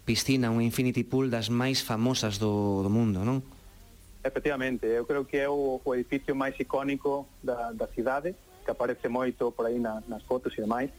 [0.06, 3.42] piscina, un infinity pool das máis famosas do, do mundo, non?
[4.22, 9.10] Efectivamente, eu creo que é o, o edificio máis icónico da, da cidade, que aparece
[9.10, 10.94] moito por aí na, nas fotos e demais,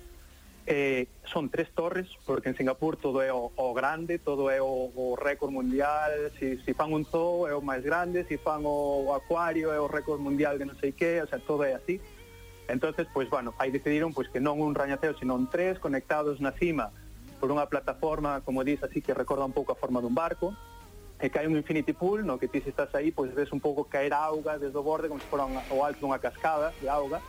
[0.69, 4.91] Eh, son tres torres, porque en Singapur todo é o, o grande, todo é o,
[4.91, 9.07] o récord mundial, si, si fan un zoo é o máis grande, si fan o,
[9.07, 12.03] o acuario é o récord mundial de non sei que, o sea, todo é así.
[12.67, 15.79] Entonces, pois, pues, bueno, aí decidiron pois, pues, que non un rañaceo, sino un tres
[15.79, 16.91] conectados na cima
[17.39, 20.51] por unha plataforma, como diz, así que recorda un pouco a forma dun barco,
[21.15, 22.35] e que hai un infinity pool, no?
[22.35, 25.07] Que ti se estás aí, pois pues, ves un pouco caer auga desde o borde,
[25.07, 27.23] como se fora o alto dunha cascada de auga,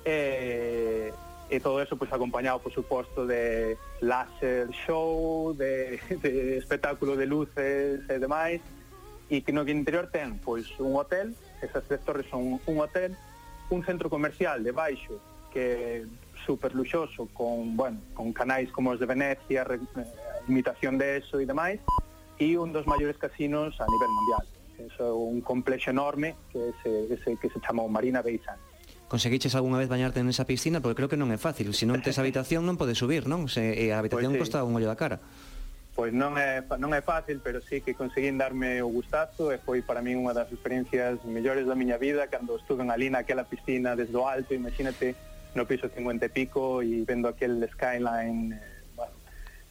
[0.00, 1.12] e
[1.54, 8.02] e todo eso pois acompañado por suposto de láser show, de, de espectáculo de luces
[8.10, 8.58] e demais
[9.30, 13.14] e que no que interior ten pois un hotel, esas tres torres son un hotel,
[13.70, 15.22] un centro comercial de baixo
[15.54, 16.02] que
[16.44, 20.04] super luxoso con, bueno, con canais como os de Venecia, re, eh,
[20.48, 21.78] imitación de eso e demais
[22.42, 24.44] e un dos maiores casinos a nivel mundial.
[24.74, 28.42] Eso é un complexo enorme que ese, que se, que se chama o Marina Bay
[28.42, 28.73] Sands.
[29.14, 30.82] Conseguiches algunha vez bañarte nesa piscina?
[30.82, 31.70] Porque creo que non é fácil.
[31.70, 33.46] Se non tes habitación non podes subir, non?
[33.46, 34.58] Se, e a habitación pois, sí.
[34.58, 35.22] costa un ollo da cara.
[35.94, 39.86] Pois non é, non é fácil, pero sí que conseguín darme o gustazo e foi
[39.86, 44.18] para min unha das experiencias mellores da miña vida cando estuve ali naquela piscina desde
[44.18, 45.14] o alto, imagínate,
[45.54, 48.73] no piso 50 e pico e vendo aquel skyline eh,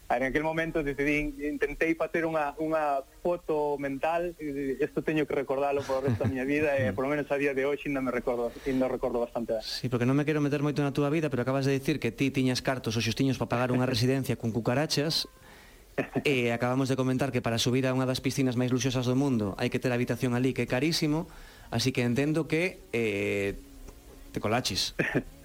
[0.10, 6.04] en aquel momento decidí, intentei facer unha, unha foto mental, isto teño que recordalo por
[6.04, 8.12] o resto da miña vida, e por lo menos a día de hoxe ainda me
[8.12, 9.64] recordo, ainda recordo bastante ben.
[9.64, 12.14] Sí, porque non me quero meter moito na túa vida, pero acabas de dicir que
[12.14, 15.26] ti tiñas cartos os xustiños para pagar unha residencia con cucarachas,
[16.26, 19.54] e acabamos de comentar que para subir a unha das piscinas máis luxosas do mundo
[19.62, 21.30] hai que ter habitación ali, que é carísimo,
[21.70, 23.58] así que entendo que eh,
[24.34, 24.94] te colaches.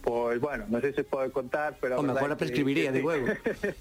[0.00, 2.00] Pois, bueno, non sei se pode contar, pero...
[2.00, 3.28] Home, agora prescribiría, que, digo eu.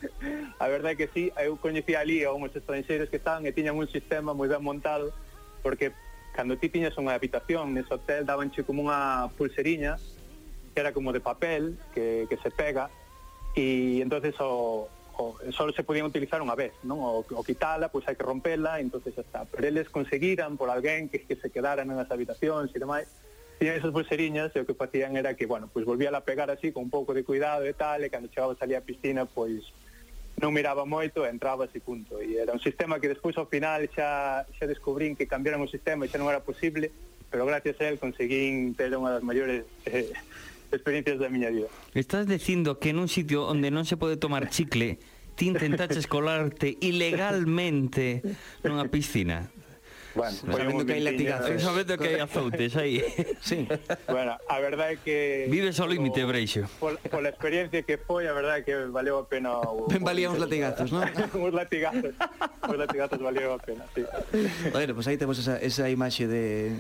[0.64, 3.80] a verdade é que sí, eu coñecía ali a uns estranxeiros que estaban e tiñan
[3.80, 5.16] un sistema moi ben montado,
[5.64, 5.96] porque
[6.36, 9.96] cando ti tiñas unha habitación nese hotel, dabanche como unha pulseriña,
[10.76, 12.92] que era como de papel, que, que se pega,
[13.56, 17.00] e entonces o, o solo se podían utilizar unha vez, non?
[17.00, 19.48] O, o quitala, pois hai que rompela, entonces está.
[19.48, 23.08] Pero eles conseguiran por alguén que, que se quedaran nas habitacións e demais,
[23.60, 26.48] tiñan esas pulseriñas e o que facían era que, bueno, pois pues volvía a pegar
[26.50, 29.68] así con un pouco de cuidado e tal, e cando chegabas ali á piscina, pois
[30.40, 32.24] non miraba moito, entraba ese punto.
[32.24, 36.08] E era un sistema que despois ao final xa, xa descubrín que cambiaron o sistema
[36.08, 36.90] e xa non era posible,
[37.28, 40.08] pero gracias a él conseguín ter unha das maiores eh,
[40.72, 41.68] experiencias da miña vida.
[41.92, 45.04] Estás dicindo que nun sitio onde non se pode tomar chicle,
[45.36, 48.24] ti intentaches colarte ilegalmente
[48.64, 49.52] nunha piscina.
[50.16, 51.62] Bueno, sabendo que hai latigazos.
[51.62, 53.04] Sabendo que hai azoutes aí.
[53.42, 53.68] sí.
[54.10, 55.18] Bueno, a verdade é que...
[55.50, 56.66] Vive só límite, Breixo.
[56.80, 59.62] Por, pola experiencia que foi, a verdade é que valeu a pena...
[59.62, 61.06] O, ben valía uns latigazos, non?
[61.38, 62.14] uns latigazos.
[62.66, 64.02] uns latigazos valeu a pena, sí.
[64.74, 66.74] Bueno, pois pues aí temos esa, esa imaxe de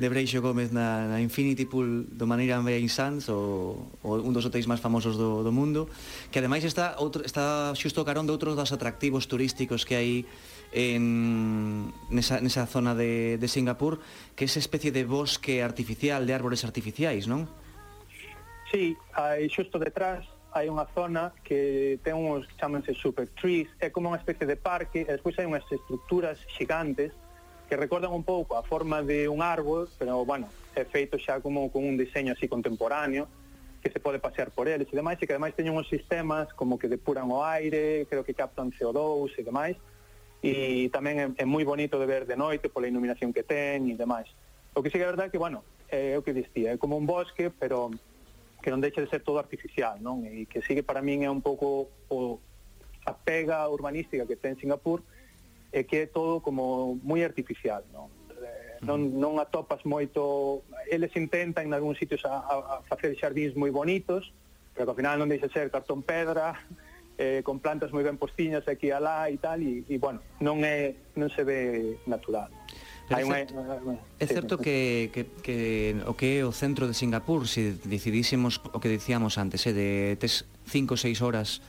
[0.00, 4.48] de Breixo Gómez na, na Infinity Pool do Maneira Bay Sands, o, o un dos
[4.48, 5.92] hotéis máis famosos do, do mundo,
[6.32, 10.10] que ademais está outro, está xusto carón de outros dos atractivos turísticos que hai
[10.72, 14.00] en, nesa, nesa zona de, de Singapur
[14.36, 17.50] que esa especie de bosque artificial, de árbores artificiais, non?
[18.70, 23.90] Sí, hai xusto detrás hai unha zona que ten uns que chamanse super trees, é
[23.90, 27.14] como unha especie de parque, e despois hai unhas estructuras xigantes
[27.70, 31.70] que recordan un pouco a forma de un árbol, pero, bueno, é feito xa como
[31.70, 33.30] con un diseño así contemporáneo,
[33.78, 36.82] que se pode pasear por eles e demais, e que ademais teñen uns sistemas como
[36.82, 39.78] que depuran o aire, creo que captan CO2 e demais,
[40.40, 43.94] e tamén é, é moi bonito de ver de noite pola iluminación que ten e
[43.94, 44.28] demais.
[44.72, 46.96] O que sí que é verdade é que, bueno, é o que dicía, é como
[46.96, 47.92] un bosque, pero
[48.62, 50.24] que non deixa de ser todo artificial, non?
[50.24, 52.40] E que sí que para min é un pouco o,
[53.04, 55.04] a pega urbanística que ten Singapur
[55.72, 58.08] é que é todo como moi artificial, non?
[58.32, 59.20] Eh, non, mm.
[59.20, 64.32] non atopas moito eles intentan en algúns sitios a, a, a facer xardins moi bonitos
[64.72, 66.56] pero que ao final non deixa ser cartón pedra
[67.20, 70.64] eh, con plantas moi ben postiñas aquí e alá e tal, e, e bueno, non,
[70.64, 72.48] é, non se ve natural.
[73.04, 74.00] Pero é certo, unha...
[74.16, 75.58] é certo que, que, que
[76.08, 80.16] o que é o centro de Singapur, se decidísemos o que dicíamos antes, eh, de
[80.16, 81.60] tes 5 ou 6 horas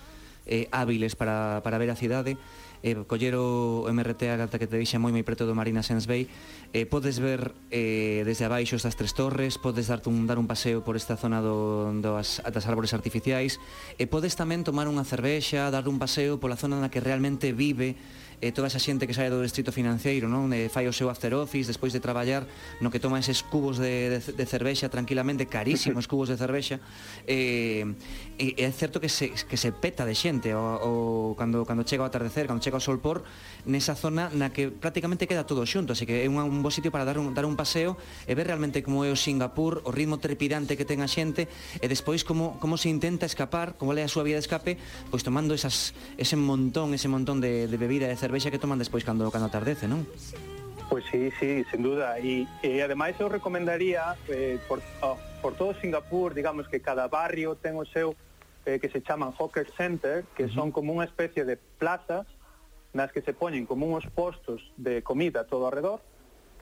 [0.47, 2.39] eh, hábiles para, para ver a cidade,
[2.83, 6.25] eh, coller o MRT ata que te deixa moi moi preto do Marina Sands Bay.
[6.73, 10.81] Eh, podes ver eh, desde abaixo estas tres torres podes darte un, dar un paseo
[10.81, 13.61] por esta zona do, do as, das árbores artificiais
[13.99, 17.99] e podes tamén tomar unha cervexa dar un paseo pola zona na que realmente vive
[18.41, 20.49] e toda esa xente que sae do distrito financeiro, non?
[20.51, 22.49] Eh, fai o seu after office despois de traballar,
[22.82, 26.82] no que toma eses cubos de, de, de cervexa tranquilamente, carísimos cubos de cervexa,
[27.27, 27.86] Eh,
[28.41, 32.01] e é certo que se, que se peta de xente o, o cando, cando chega
[32.01, 33.21] o atardecer, cando chega o sol por,
[33.69, 36.89] nesa zona na que prácticamente queda todo xunto, así que é un, un bo sitio
[36.89, 40.17] para dar un, dar un paseo e ver realmente como é o Singapur, o ritmo
[40.17, 41.45] trepidante que ten a xente,
[41.77, 44.82] e despois como, como se intenta escapar, como é a súa vía de escape,
[45.13, 48.79] pois tomando esas, ese montón, ese montón de, de bebida de cervexa cervexa que toman
[48.79, 50.07] despois cando cando atardece, non?
[50.87, 52.15] Pois sí, sí, sin duda.
[52.15, 57.59] E, e ademais eu recomendaría eh, por, oh, por todo Singapur, digamos que cada barrio
[57.59, 58.15] ten o seu
[58.63, 60.55] eh, que se chaman hawker center, que uh -huh.
[60.55, 62.23] son como unha especie de plazas
[62.95, 65.99] nas que se poñen como uns postos de comida todo alrededor.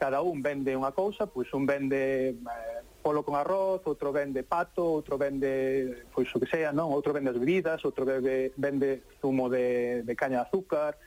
[0.01, 4.89] Cada un vende unha cousa, pois un vende eh, polo con arroz, outro vende pato,
[4.89, 6.89] outro vende, pois o que sea, non?
[6.89, 10.97] Outro vende as bebidas, outro bebe, vende zumo de, de caña de azúcar,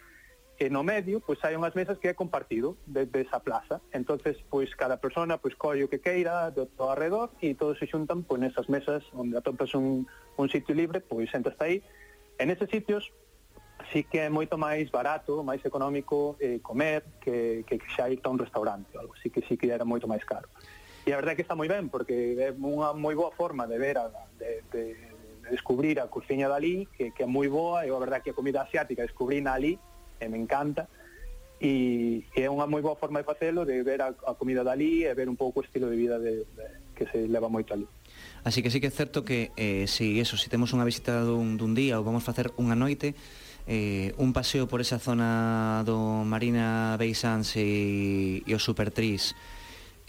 [0.63, 3.83] e no medio pois hai unhas mesas que é compartido desde de esa plaza.
[3.91, 7.91] Entonces, pois cada persona pois colle o que queira do, todo arredor e todos se
[7.91, 10.07] xuntan pois nesas mesas onde atopas un,
[10.39, 11.83] un sitio libre, pois sentas aí.
[12.39, 13.11] En eses sitios
[13.91, 18.23] sí que é moito máis barato, máis económico eh, comer que, que, que xa ir
[18.23, 20.47] a un restaurante, algo así que sí que era moito máis caro.
[21.03, 23.83] E a verdade é que está moi ben, porque é unha moi boa forma de
[23.83, 24.07] ver, a,
[24.39, 24.83] de, de,
[25.43, 28.31] de descubrir a cociña dali, que, que é moi boa, e a verdade é que
[28.31, 29.75] a comida asiática descubrina ali,
[30.23, 30.87] e me encanta
[31.63, 35.07] e, e é unha moi boa forma de facelo de ver a, a comida dali
[35.07, 37.87] e ver un pouco o estilo de vida de, de, que se leva moito ali.
[38.43, 41.55] Así que sí que é certo que eh, si eso, si temos unha visita dun,
[41.55, 43.15] dun día ou vamos facer unha noite
[43.71, 49.39] eh, un paseo por esa zona do Marina Beisans e, e o Supertris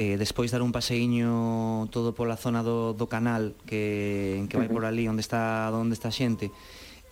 [0.02, 4.90] eh, despois dar un paseiño todo pola zona do, do canal que, que vai por
[4.90, 6.50] ali onde está onde está xente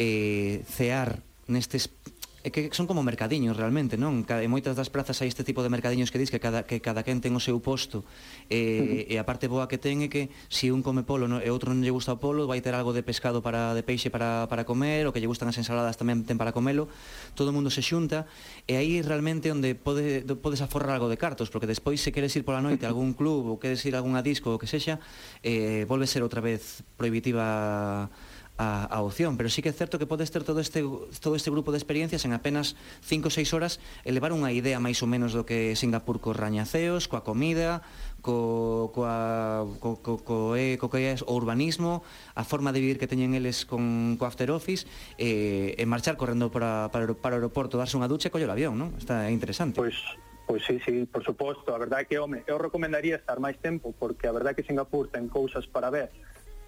[0.02, 1.94] eh, cear nestes
[2.43, 4.25] é que son como mercadiños realmente, non?
[4.25, 7.06] En moitas das plazas hai este tipo de mercadiños que dis que cada, que cada
[7.06, 8.01] quen ten o seu posto
[8.49, 9.13] e, uh -huh.
[9.13, 11.49] e a parte boa que ten é que se si un come polo no, e
[11.54, 14.49] outro non lle gusta o polo vai ter algo de pescado para de peixe para,
[14.49, 16.89] para comer o que lle gustan as ensaladas tamén ten para comelo
[17.38, 18.25] todo o mundo se xunta
[18.65, 22.41] e aí realmente onde pode, podes aforrar algo de cartos porque despois se queres ir
[22.41, 24.97] pola noite a algún club ou queres ir a algunha disco ou que sexa
[25.45, 28.10] eh, volve ser outra vez prohibitiva
[28.62, 30.86] a, a opción, pero sí que é certo que podes ter todo este,
[31.17, 35.02] todo este grupo de experiencias en apenas 5 ou 6 horas elevar unha idea máis
[35.02, 37.82] ou menos do que Singapur co rañaceos, coa comida,
[38.21, 42.06] co, coa, co, co, co, e, co que é o urbanismo,
[42.38, 44.86] a forma de vivir que teñen eles con co After Office,
[45.17, 48.54] e, e marchar correndo para, para, para o aeroporto, darse unha ducha e coller o
[48.54, 48.93] avión, non?
[49.02, 49.82] Está interesante.
[49.82, 49.97] Pois,
[50.45, 51.74] pois sí, sí, por suposto.
[51.74, 55.26] A verdade que, home, eu recomendaría estar máis tempo, porque a verdade que Singapur ten
[55.26, 56.13] cousas para ver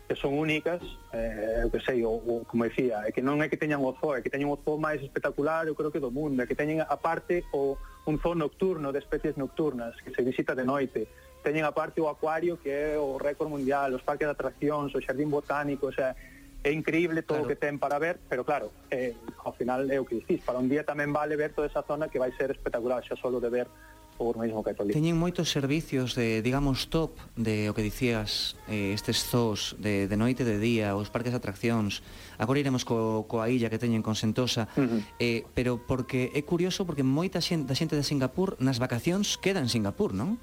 [0.07, 0.81] que son únicas,
[1.13, 4.19] eh, que sei, o, o, como dicía, é que non é que teñan o zoo,
[4.19, 6.83] é que teñen o zoo máis espectacular, eu creo que do mundo, é que teñen
[6.83, 11.07] aparte o un zoo nocturno de especies nocturnas que se visita de noite,
[11.39, 15.31] teñen aparte o acuario que é o récord mundial, os parques de atraccións, o xardín
[15.31, 16.15] botánico, o sea,
[16.63, 17.47] é increíble todo claro.
[17.47, 20.59] o que ten para ver, pero claro, eh, ao final é o que dicís, para
[20.59, 23.51] un día tamén vale ver toda esa zona que vai ser espectacular xa solo de
[23.51, 23.67] ver
[24.17, 24.93] o urbanismo católico.
[24.93, 30.17] Teñen moitos servicios de, digamos, top de o que dicías eh, estes zoos de, de
[30.17, 32.05] noite de día, os parques de atraccións.
[32.37, 34.69] Agora iremos co, coa illa que teñen con Sentosa.
[34.77, 35.01] Uh -huh.
[35.17, 39.63] eh, pero porque é curioso porque moita xente, da xente de Singapur nas vacacións queda
[39.63, 40.37] en Singapur, non?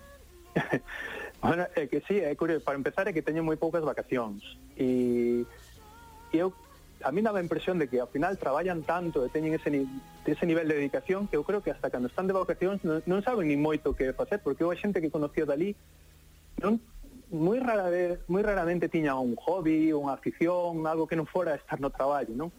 [1.44, 2.66] bueno, é que sí, é curioso.
[2.66, 4.42] Para empezar é que teñen moi poucas vacacións.
[4.74, 5.46] E,
[6.30, 6.50] e eu
[7.02, 9.86] a mí daba a impresión de que ao final traballan tanto e teñen ese,
[10.26, 13.24] ese nivel de dedicación que eu creo que hasta cando están de vacacións non, non
[13.24, 15.72] saben ni moito que facer, porque a xente que conocía dali
[16.60, 16.80] non
[17.30, 21.78] moi rara vez, moi raramente tiña un hobby, unha afición, algo que non fora estar
[21.78, 22.50] no traballo, non?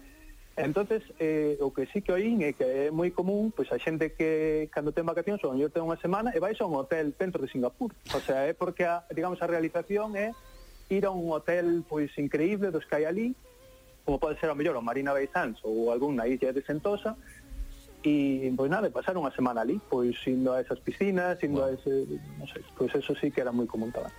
[0.56, 4.16] Entonces, eh, o que sí que oín é que é moi común, pois a xente
[4.16, 7.52] que cando ten vacacións, ou ten unha semana, e vais a un hotel dentro de
[7.52, 7.92] Singapur.
[8.16, 10.36] O sea, é porque, a, digamos, a realización é
[10.92, 13.28] ir a un hotel pois increíble dos que hai ali,
[14.06, 17.18] como pode ser a mellor o Marina Bay Sands ou algún na illa de Sentosa,
[18.02, 21.70] e pois nada, pasar unha semana ali, pois indo a esas piscinas, indo wow.
[21.70, 21.92] a ese,
[22.42, 24.14] non sei, pois eso sí que era moi común tamén.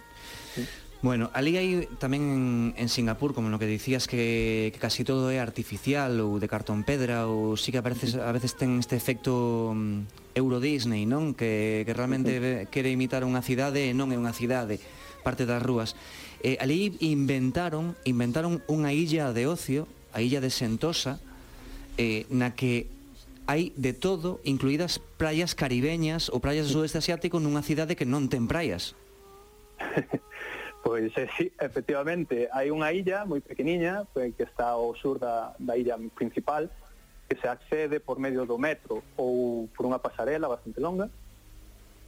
[0.55, 0.63] Sí.
[1.03, 2.45] Bueno, ali hai tamén en,
[2.79, 6.87] en Singapur, como no que dicías que, que casi todo é artificial ou de cartón
[6.87, 11.35] pedra ou sí que a veces, a veces ten este efecto mm, Euro Disney, non?
[11.35, 12.71] Que, que realmente uh -huh.
[12.71, 14.79] quere imitar unha cidade e non é unha cidade,
[15.27, 15.99] parte das rúas.
[16.43, 21.23] Eh, ali inventaron inventaron unha illa de ocio, a illa de Sentosa,
[21.99, 22.91] eh, na que
[23.47, 28.27] hai de todo, incluídas praias caribeñas ou praias do sudeste asiático nunha cidade que non
[28.27, 28.99] ten praias.
[30.83, 35.55] Pois eh, sí, efectivamente, hai unha illa moi pequeniña pues, que está ao sur da,
[35.55, 36.67] da illa principal
[37.31, 41.07] que se accede por medio do metro ou por unha pasarela bastante longa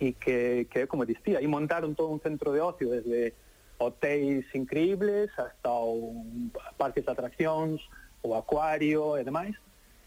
[0.02, 3.30] e que, que como dicía, aí montaron todo un centro de ocio desde
[3.78, 7.80] hotéis increíbles, hasta un parques de atraccións,
[8.22, 9.54] o acuario e demais,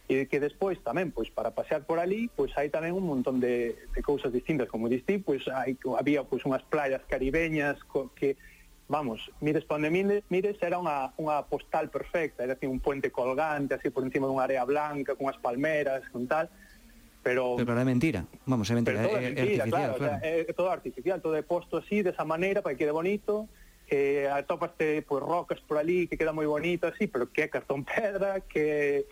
[0.07, 3.76] e que despois tamén, pois para pasear por ali, pois hai tamén un montón de,
[3.91, 8.39] de cousas distintas, como distí, pois hai, había pois unhas playas caribeñas co, que,
[8.88, 13.11] vamos, mires para onde mires, mires era unha, unha postal perfecta, era así un puente
[13.11, 16.47] colgante, así por encima dunha área blanca, con as palmeras, con tal,
[17.20, 17.59] pero...
[17.59, 20.15] Pero, pero é mentira, vamos, é mentira, pero é, é, mentira, artificial, claro, claro.
[20.15, 23.51] O sea, é todo artificial, todo é posto así, desa maneira, para que quede bonito,
[23.89, 27.83] eh, atópaste pois, rocas por ali que queda moi bonito así, pero que é cartón
[27.88, 29.07] pedra, que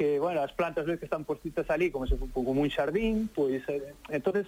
[0.00, 3.60] que, bueno, as plantas ves que están postitas ali como se como un xardín, pois
[3.68, 4.46] eh, entonces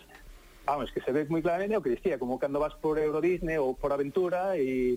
[0.64, 3.60] vamos, que se ve moi claramente o que dicía, como cando vas por Euro Disney
[3.60, 4.96] ou por Aventura e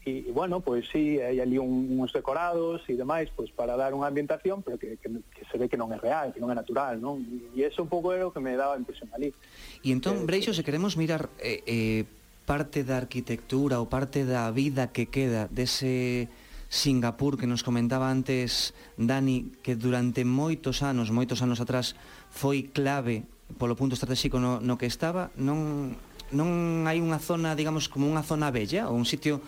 [0.00, 4.08] e, bueno, pois sí, hai ali un, uns decorados e demais, pois para dar unha
[4.08, 6.96] ambientación, pero que, que, que se ve que non é real, que non é natural,
[6.96, 7.20] non?
[7.52, 9.36] E eso un pouco é o que me daba a impresión ali.
[9.84, 12.02] E entón, eh, Breixo, eh, se queremos mirar eh, eh
[12.50, 16.26] parte da arquitectura ou parte da vida que queda dese
[16.66, 21.94] Singapur que nos comentaba antes Dani que durante moitos anos, moitos anos atrás
[22.34, 23.22] foi clave
[23.54, 25.94] polo punto estratégico no, no que estaba, non
[26.34, 26.50] non
[26.90, 29.38] hai unha zona, digamos, como unha zona bella ou un sitio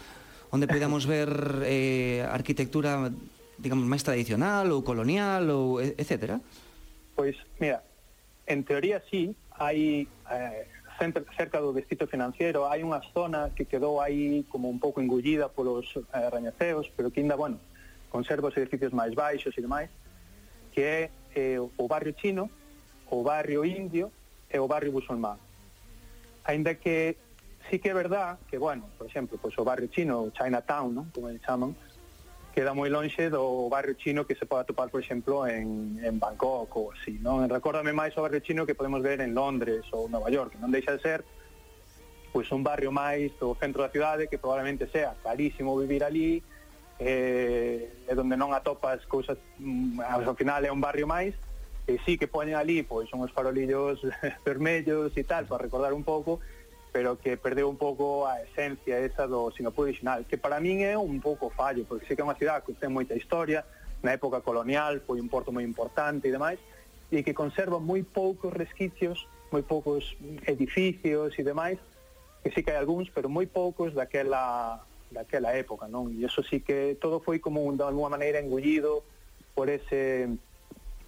[0.54, 1.30] onde podamos ver
[1.66, 3.10] eh, arquitectura
[3.58, 6.38] digamos máis tradicional ou colonial ou etcétera?
[7.18, 7.82] Pois, mira,
[8.46, 10.70] en teoría sí, hai eh,
[11.36, 15.90] cerca do distrito financiero hai unha zona que quedou aí como un pouco engullida polos
[15.98, 17.58] eh, rañaceos, pero que ainda, bueno,
[18.06, 19.90] conserva os edificios máis baixos e demais,
[20.70, 20.98] que é
[21.34, 22.46] eh, o barrio chino,
[23.10, 24.12] o barrio indio
[24.46, 25.42] e o barrio musulmán.
[26.44, 27.16] Ainda que
[27.66, 31.10] sí que é verdad que, bueno, por exemplo, pois o barrio chino, o Chinatown, non?
[31.10, 31.74] como le chaman,
[32.52, 36.70] queda moi lonxe do barrio chino que se pode atopar, por exemplo, en, en Bangkok
[36.76, 37.48] ou así, non?
[37.48, 40.70] Recórdame máis o barrio chino que podemos ver en Londres ou Nova York, que non
[40.70, 41.20] deixa de ser
[42.32, 46.40] pois un barrio máis do centro da cidade que probablemente sea carísimo vivir ali,
[46.96, 51.36] eh, é donde non atopas cousas, mm, ao final é un barrio máis,
[51.88, 54.00] e sí que poñen ali pois uns farolillos
[54.48, 56.40] vermellos e tal para recordar un pouco,
[56.92, 60.92] pero que perdeu un pouco a esencia esa do Singapur original, que para min é
[60.92, 63.64] un pouco fallo, porque sei que é unha cidade que ten moita historia,
[64.04, 66.60] na época colonial foi un porto moi importante e demais,
[67.08, 70.12] e que conserva moi poucos resquicios, moi poucos
[70.44, 71.80] edificios e demais,
[72.44, 76.12] que sí que hai algúns, pero moi poucos daquela daquela época, non?
[76.12, 79.00] E eso sí que todo foi como un, de alguma maneira engullido
[79.56, 80.28] por ese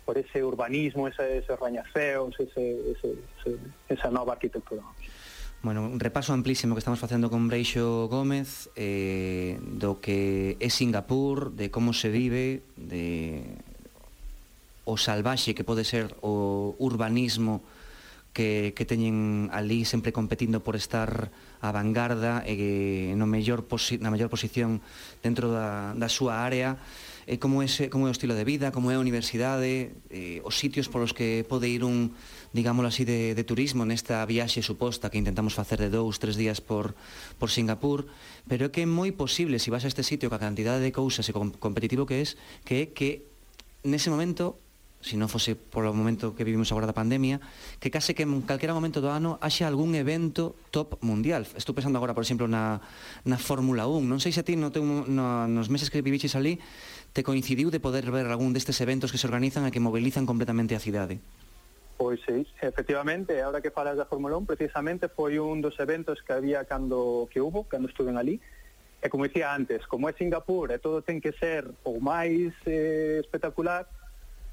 [0.05, 3.57] por ese urbanismo, ese, ese rañaceos, ese, ese, ese,
[3.89, 4.83] esa nova arquitectura.
[5.65, 11.57] Bueno, un repaso amplísimo que estamos facendo con Breixo Gómez eh, do que é Singapur,
[11.57, 13.41] de como se vive, de
[14.85, 17.65] o salvaxe que pode ser o urbanismo
[18.37, 21.33] que, que teñen ali sempre competindo por estar
[21.65, 24.85] a vanguarda e no mellor posi, na mellor posición
[25.25, 26.77] dentro da, da súa área.
[27.25, 30.61] E como, é, como é o estilo de vida, como é a universidade, eh, os
[30.61, 32.13] sitios polos que pode ir un
[32.55, 36.63] digámoslo así, de, de turismo nesta viaxe suposta que intentamos facer de dous, tres días
[36.63, 36.95] por,
[37.37, 38.07] por Singapur,
[38.47, 40.95] pero é que é moi posible, se vas a este sitio, que a cantidade de
[40.95, 43.27] cousas e com, competitivo que es, que é que
[43.83, 44.63] nese momento
[45.05, 47.37] se non fose polo momento que vivimos agora da pandemia,
[47.77, 51.45] que case que en calquera momento do ano haxa algún evento top mundial.
[51.61, 52.81] Estou pensando agora, por exemplo, na,
[53.29, 54.01] na Fórmula 1.
[54.01, 56.57] Non sei se a ti no teu, no, nos meses que viviches ali
[57.13, 60.73] te coincidiu de poder ver algún destes eventos que se organizan e que mobilizan completamente
[60.73, 61.21] a cidade.
[62.05, 66.37] Pois sí, efectivamente, ahora que falas da Fórmula 1, precisamente foi un dos eventos que
[66.37, 68.37] había cando que hubo, cando estuven ali,
[69.01, 73.25] e como dicía antes, como é Singapur e todo ten que ser o máis eh,
[73.25, 73.89] espectacular,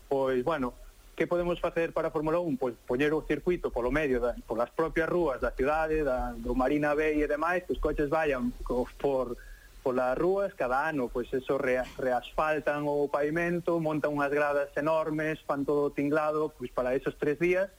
[0.07, 0.79] pois, bueno,
[1.11, 2.55] que podemos facer para a Fórmula 1?
[2.55, 6.95] Pois poñer o circuito polo medio, da, polas propias rúas da cidade, da, do Marina
[6.95, 8.55] Bay e demais, que os coches vayan
[8.95, 9.35] por,
[9.81, 15.65] polas rúas cada ano, pois eso re, reasfaltan o pavimento, montan unhas gradas enormes, fan
[15.65, 17.69] todo tinglado, pois para esos tres días,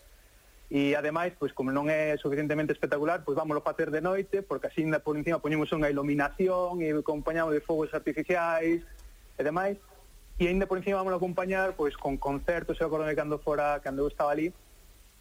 [0.73, 4.83] e ademais, pois como non é suficientemente espectacular, pois vámoslo facer de noite, porque así
[5.05, 9.77] por encima poñemos unha iluminación e acompañamos de fogos artificiais e demais,
[10.41, 14.11] e aínda por encima vámoslo acompañar pois con concertos, eu acordome cando fora, cando eu
[14.11, 14.51] estaba ali,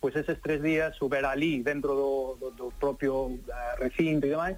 [0.01, 4.57] pois eses tres días subir ali dentro do, do, do propio eh, recinto e demais,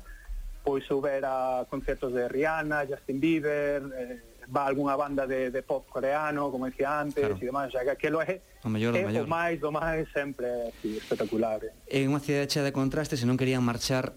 [0.63, 6.51] pois houbera concertos de Rihanna, Justin Bieber, eh, va algunha banda de, de pop coreano,
[6.51, 7.37] como decía antes, claro.
[7.39, 9.25] e demais, xa que aquilo é o, mellor, é, o, mellor.
[9.25, 11.59] o máis do máis sempre así, espectacular.
[11.63, 12.07] É eh.
[12.07, 14.15] unha cidade chea de contrastes e non querían marchar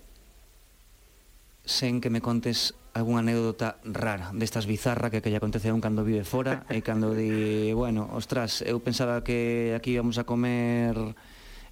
[1.67, 5.83] sen que me contes algunha anécdota rara destas bizarra que que lle acontece a un
[5.83, 10.95] cando vive fora e cando di, bueno, ostras, eu pensaba que aquí íbamos a comer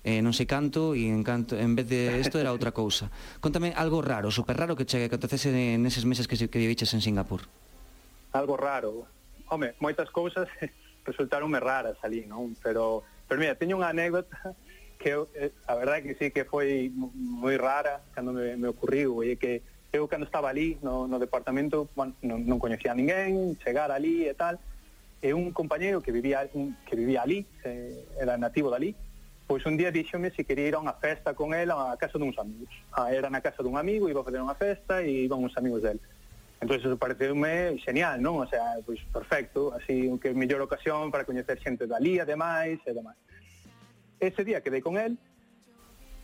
[0.05, 3.09] eh, non sei canto e en canto en vez de isto era outra cousa.
[3.45, 5.51] Contame algo raro, super raro que chegue que acontecese
[5.81, 7.49] neses meses que que viviches en Singapur.
[8.37, 9.09] Algo raro.
[9.49, 10.47] Home, moitas cousas
[11.09, 12.53] resultaronme raras ali, non?
[12.61, 14.53] Pero pero mira, teño unha anécdota
[15.01, 19.41] que eh, a verdade que sí que foi moi rara cando me, me ocurriu, e
[19.41, 23.89] que eu cando estaba ali no, no departamento bueno, non, non coñecía a ninguén, chegar
[23.89, 24.61] ali e tal,
[25.25, 28.93] e un compañeiro que vivía un, que vivía ali, eh, era nativo dali,
[29.47, 32.41] Pois un día díxome se quería ir a unha festa con él a casa duns
[32.41, 32.73] amigos.
[32.97, 35.85] Ah, era na casa dun amigo, iba a fazer unha festa e iban uns amigos
[35.85, 36.01] del.
[36.65, 38.41] Entón, eso pareceume genial, non?
[38.41, 43.21] O sea, pois perfecto, así que mellor ocasión para coñecer xente dali, ademais, e demais.
[44.17, 45.21] Ese día quedei con el,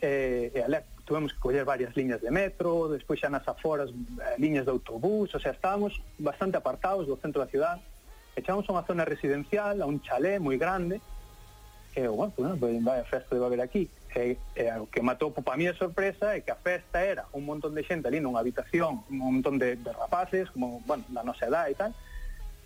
[0.00, 4.40] eh, e alé, tuvemos que coller varias liñas de metro, despois xa nas aforas, eh,
[4.40, 7.76] liñas de autobús, o sea, estábamos bastante apartados do centro da ciudad,
[8.32, 11.04] echamos a unha zona residencial, a un chalé moi grande,
[11.96, 15.02] e eu, bueno, bueno pues, vai a festa de haber aquí e, e o que
[15.02, 18.20] matou para mí a sorpresa é que a festa era un montón de xente ali
[18.20, 21.94] nunha habitación, un montón de, de rapaces como, bueno, da nosa edad e tal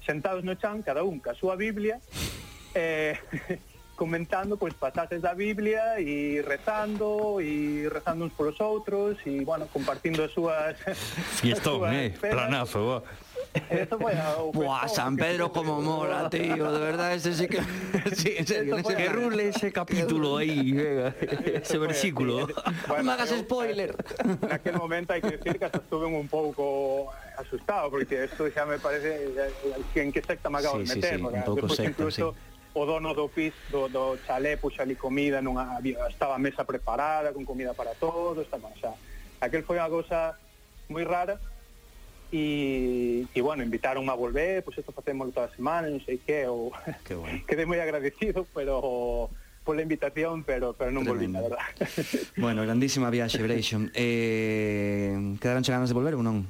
[0.05, 2.01] sentados no chan, cada un ca súa Biblia
[2.75, 3.17] eh,
[3.97, 10.21] comentando pois pasaxes da Biblia e rezando e rezando uns polos outros e bueno, compartindo
[10.25, 10.77] as súas
[11.41, 12.99] Fiestón, as súas eh, planazo, bo.
[13.99, 16.73] Bueno, Buah, San Pedro como mola, tío.
[16.73, 17.59] De verdad, ese sí que.
[18.15, 18.77] Sí, en serio.
[18.77, 22.49] Ese que rule ese capítulo ahí, venga, ese versículo.
[22.89, 23.97] Bueno, no hagas spoiler.
[24.43, 28.67] En aquel momento hay que decir que hasta estuve un pouco asustado, porque esto xa
[28.67, 29.31] me parece
[29.95, 31.19] en que secta me acabo sí, de meter.
[31.19, 32.39] Sí, sí, un pouco secta, incluso, sí.
[32.75, 35.79] o dono do pis do, do chalé puxa ali comida nunha,
[36.11, 38.95] estaba a mesa preparada con comida para todos estaba, xa,
[39.41, 40.35] aquel foi unha cosa
[40.91, 41.39] moi rara
[42.35, 46.19] e, e bueno, invitaron a volver, pois pues, isto facemos toda a semana, non sei
[46.19, 46.75] que, ou
[47.07, 47.39] que bueno.
[47.47, 49.31] quedé moi agradecido, pero
[49.63, 51.15] pola invitación, pero pero non Tremendo.
[51.15, 51.63] volví, na verdad.
[52.43, 53.87] Bueno, grandísima viaxe, Breixo.
[53.95, 56.43] Eh, quedaron ganas de volver ou non?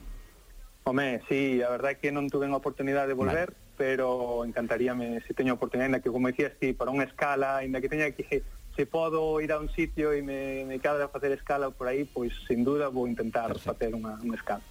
[0.88, 3.76] Home, sí, a verdade é que non tuve a oportunidade de volver, vale.
[3.76, 7.84] pero encantaríame se teño a oportunidade, ainda que como dicías ti, para unha escala, ainda
[7.84, 8.40] que teña que
[8.76, 12.34] se podo ir a un sitio e me, me cadra facer escala por aí, pois
[12.46, 13.70] sin duda vou intentar Perfecto.
[13.70, 14.62] facer unha, unha escala.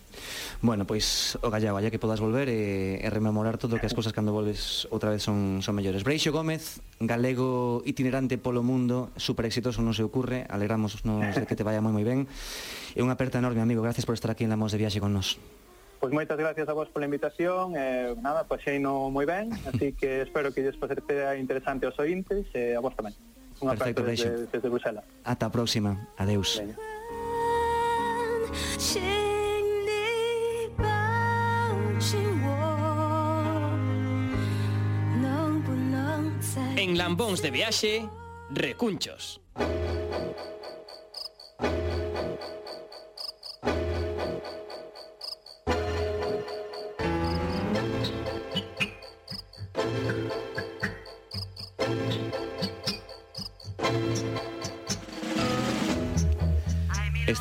[0.59, 4.11] Bueno, pois o gallego, allá que podas volver e, e rememorar todo que as cousas
[4.11, 6.03] cando volves outra vez son, son mellores.
[6.03, 11.55] Breixo Gómez, galego itinerante polo mundo, super exitoso non se ocurre, alegramos nos de que
[11.55, 12.27] te vaya moi moi ben.
[12.93, 15.15] E unha aperta enorme, amigo, gracias por estar aquí en la Mos de Viaxe con
[15.15, 15.39] nos.
[16.03, 20.51] Pois moitas gracias a vos pola invitación eh, Nada, paseino moi ben Así que espero
[20.51, 23.15] que lles parecera interesante aos ointes E eh, a vos tamén
[23.63, 25.03] unha Perfecto, aperto desde, desde Bruxelas.
[25.23, 25.91] Ata a próxima.
[26.19, 26.59] Adeus.
[26.59, 26.75] Veña.
[36.75, 38.03] En Lambóns de Viaxe,
[38.51, 39.39] Recunchos.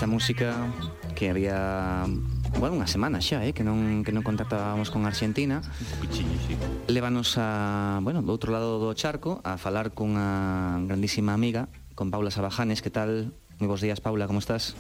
[0.03, 0.57] esta música
[1.15, 2.07] que había
[2.59, 5.63] bueno, unha semana xa, eh, que non que non contactábamos con Argentina.
[6.03, 6.59] Cuchiño, sí.
[6.91, 12.35] Levanos a, bueno, do outro lado do charco a falar cunha grandísima amiga, con Paula
[12.35, 13.31] Sabajanes, que tal?
[13.63, 14.75] Moi bons días, Paula, como estás?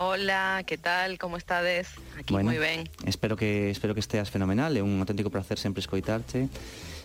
[0.00, 1.20] Hola, ¿qué tal?
[1.20, 1.92] Como estades?
[2.16, 2.88] Aquí bueno, moi ben.
[3.04, 6.48] Espero que espero que esteas fenomenal, é un auténtico placer sempre escoitarte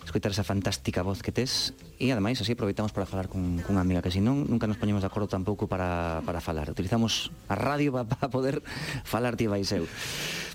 [0.04, 1.74] escoitar esa fantástica voz que tes.
[1.96, 5.08] E ademais así aproveitamos para falar con, cunha amiga que senón nunca nos poñemos de
[5.08, 6.68] acordo tampouco para, para falar.
[6.68, 8.60] Utilizamos a radio para pa poder
[9.02, 9.88] falar ti vais eu.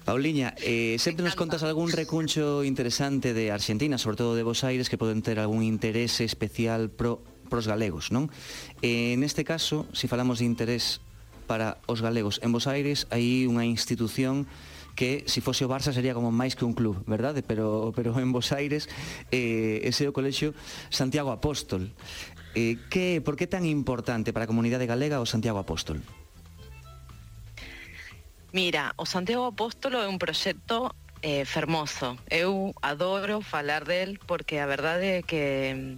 [0.06, 4.90] Pauliña, eh, sempre nos contas algún recuncho interesante de Argentina, sobre todo de Bos Aires,
[4.90, 8.32] que poden ter algún interese especial pro, pros galegos, non?
[8.82, 11.02] Eh, neste caso, se falamos de interés
[11.50, 14.46] para os galegos en Bos Aires, hai unha institución
[15.00, 17.40] que se fose o Barça sería como máis que un club, verdade?
[17.40, 18.92] Pero, pero en Bos Aires
[19.32, 20.52] eh, ese é o colexio
[20.92, 21.96] Santiago Apóstol.
[22.52, 26.04] Eh, que, por que tan importante para a comunidade galega o Santiago Apóstol?
[28.52, 30.92] Mira, o Santiago Apóstolo é un proxecto
[31.24, 32.20] eh, fermoso.
[32.28, 35.96] Eu adoro falar del porque a verdade é que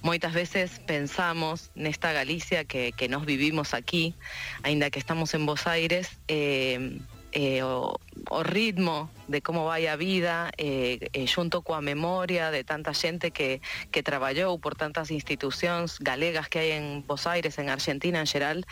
[0.00, 4.16] moitas veces pensamos nesta Galicia que, que nos vivimos aquí,
[4.64, 7.04] aínda que estamos en Bos Aires, eh,
[7.34, 7.98] eh, o,
[8.30, 13.34] o ritmo de como vai a vida eh, eh, xunto coa memoria de tanta xente
[13.34, 13.58] que,
[13.90, 18.62] que traballou por tantas institucións galegas que hai en Bos Aires, en Argentina en xeral,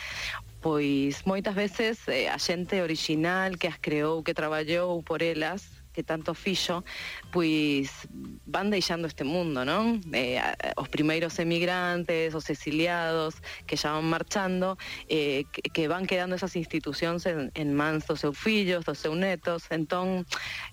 [0.63, 6.03] pois moitas veces eh, a xente original que as creou, que traballou por elas, que
[6.03, 6.83] tanto fixo,
[7.31, 8.09] pois
[8.45, 10.01] van deixando este mundo, non?
[10.13, 10.41] Eh,
[10.75, 13.37] os primeiros emigrantes, os exiliados
[13.67, 14.77] que xa van marchando,
[15.07, 19.69] eh, que, van quedando esas institucións en, en mans dos seus fillos, dos seus netos,
[19.69, 20.25] entón,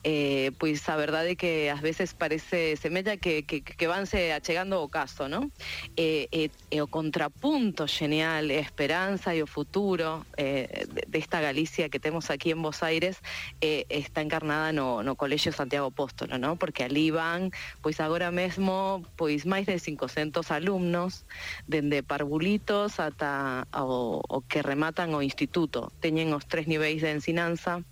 [0.03, 5.29] eh, pois a verdade que ás veces parece semella que, que, vanse achegando o caso,
[5.29, 5.53] non?
[5.97, 11.89] E, e, e o contrapunto genial, a esperanza e o futuro eh, desta de Galicia
[11.89, 13.19] que temos aquí en Bos Aires
[13.61, 16.57] eh, está encarnada no, no Colexio Santiago Apóstolo, ¿no?
[16.57, 17.51] Porque ali van,
[17.81, 21.25] pois agora mesmo, pois máis de 500 alumnos,
[21.67, 25.93] dende parvulitos ata o, o que rematan o instituto.
[26.01, 27.83] Teñen os tres niveis de ensinanza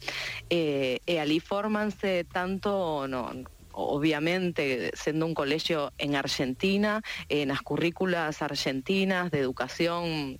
[0.50, 3.32] e, e ali formanse tanto no,
[3.78, 10.38] obviamente sendo un colexio en Argentina, eh, nas currículas argentinas de educación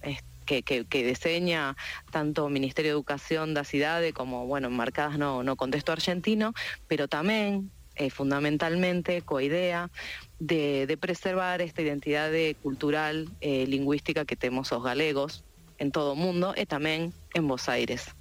[0.49, 1.77] que, deseña
[2.11, 6.57] tanto Ministerio de Educación da cidade como, bueno, marcadas no, no contexto argentino,
[6.89, 7.69] pero tamén
[8.01, 9.93] eh, fundamentalmente coa idea
[10.41, 15.45] de, preservar esta identidade cultural eh, lingüística que temos os galegos
[15.79, 18.13] en todo o mundo e tamén en Bos Aires.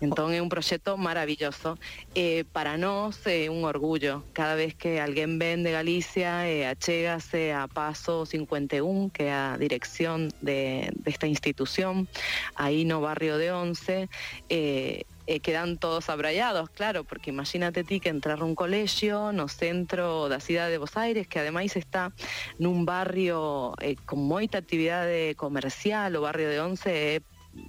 [0.00, 1.76] Entón é un proxecto maravilloso.
[2.14, 4.22] Eh, para nós é un orgullo.
[4.32, 9.58] Cada vez que alguén ven de Galicia eh, achégase a Paso 51, que é a
[9.58, 12.06] dirección de, desta institución,
[12.54, 14.08] aí no barrio de Once,
[14.48, 20.28] eh, eh, quedan todos abrallados, claro, porque imagínate ti que entrar un colexio no centro
[20.28, 22.10] da cidade de Bos Aires, que ademais está
[22.58, 27.20] nun barrio eh, con moita actividade comercial, o barrio de Once Eh,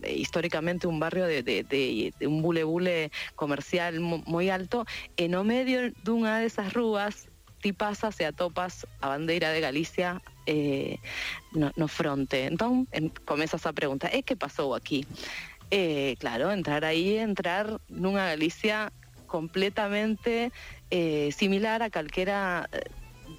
[0.07, 4.85] históricamente un barrio de, de, de, de un bule bule comercial moi alto
[5.17, 7.29] e no medio dunha desas rúas
[7.61, 10.97] ti pasas e atopas a bandeira de Galicia eh,
[11.53, 15.05] no, no fronte entón en, comezas a pregunta e que pasou aquí?
[15.71, 18.91] Eh, claro, entrar aí entrar nunha Galicia
[19.25, 20.51] completamente
[20.91, 22.83] eh, similar a calquera eh,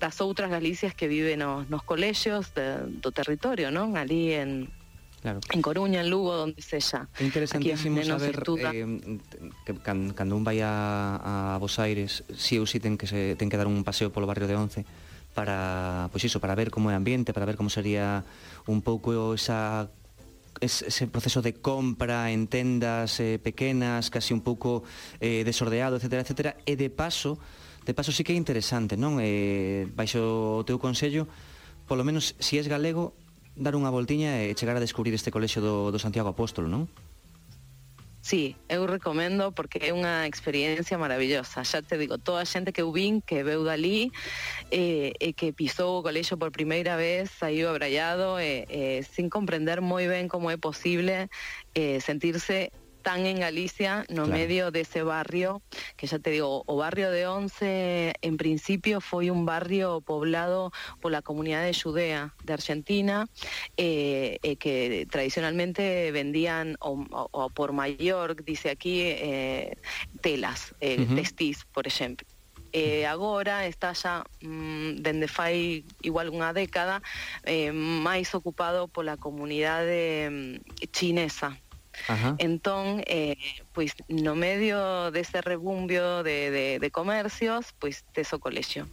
[0.01, 3.95] das outras Galicias que viven nos, nos colexios de, territorio, non?
[4.01, 4.73] Ali en,
[5.23, 5.39] Claro.
[5.55, 7.07] En Coruña, en Lugo, donde sexa.
[7.15, 8.83] É interesantísimo saber eh,
[9.63, 13.39] que, can, cando un vai a, a Bos Aires, si ou si ten que, se,
[13.39, 14.83] ten que dar un paseo polo barrio de Once,
[15.31, 18.27] para, pois iso, para ver como é o ambiente, para ver como sería
[18.67, 19.87] un pouco esa
[20.59, 24.83] ese proceso de compra en tendas eh, pequenas, casi un pouco
[25.23, 27.39] eh, desordeado, etcétera, etcétera, e de paso,
[27.87, 29.23] de paso sí que é interesante, non?
[29.23, 31.31] Eh, baixo o teu consello,
[31.87, 33.15] polo menos, si es galego,
[33.57, 36.89] dar unha voltiña e chegar a descubrir este colexo do, do Santiago Apóstolo, non?
[38.23, 41.67] Sí, eu recomendo porque é unha experiencia maravillosa.
[41.67, 44.15] Xa te digo, toda a xente que eu vin, que veu dali,
[44.71, 49.83] e, e que pisou o colexo por primeira vez, saiu abrallado, e, eh, sin comprender
[49.83, 51.27] moi ben como é posible
[51.75, 52.71] eh, sentirse
[53.03, 54.39] tan en Galicia, no claro.
[54.39, 55.61] medio dese barrio,
[55.99, 60.71] que xa te digo, o barrio de Once en principio foi un barrio poblado
[61.03, 63.27] pola comunidade xudea de Argentina,
[63.77, 69.77] eh, eh, que tradicionalmente vendían o, o, o por mayor, dice aquí, eh,
[70.23, 71.57] telas, eh, uh -huh.
[71.75, 72.27] por exemplo.
[72.73, 77.05] E agora está xa mm, dende fai igual unha década
[77.45, 81.53] eh, máis ocupado pola comunidade mm, chinesa.
[82.39, 83.37] Entón, eh,
[83.73, 88.87] pois no medio dese rebumbio de, de, de comercios, pois tes o colexio.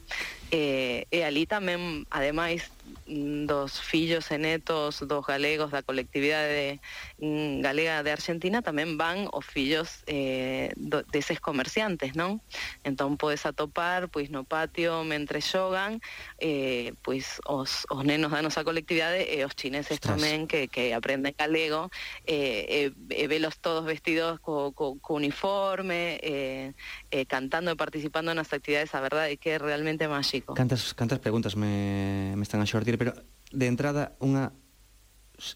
[0.49, 2.71] E, e ali tamén, ademais,
[3.05, 6.79] dos fillos e netos dos galegos da colectividade
[7.17, 12.41] mm, galega de Argentina tamén van os fillos eh, do, deses comerciantes, non?
[12.85, 16.01] Entón podes atopar pois no patio mentre xogan
[16.37, 20.17] eh, pois os, os nenos da nosa colectividade e os chineses Ostras.
[20.17, 21.89] tamén que, que aprenden galego
[22.29, 26.73] eh, e, e velos todos vestidos co, co, co, uniforme, eh,
[27.11, 30.53] eh, cantando e participando nas actividades, a verdade é que é realmente máxico.
[30.53, 33.13] Cantas, cantas preguntas me, me están a xortir pero
[33.51, 34.53] de entrada unha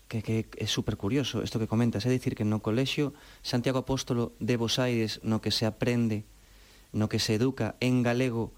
[0.08, 3.12] que, que é super curioso isto que comentas, é dicir que no colexio
[3.44, 6.24] Santiago Apóstolo de Bos Aires no que se aprende,
[6.96, 8.56] no que se educa en galego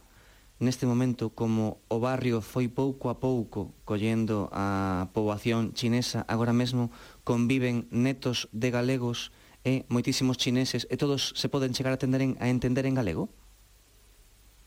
[0.60, 6.96] neste momento como o barrio foi pouco a pouco collendo a poboación chinesa, agora mesmo
[7.28, 9.36] conviven netos de galegos
[9.66, 13.34] e moitísimos chineses, e todos se poden chegar a, atender en, a entender en galego?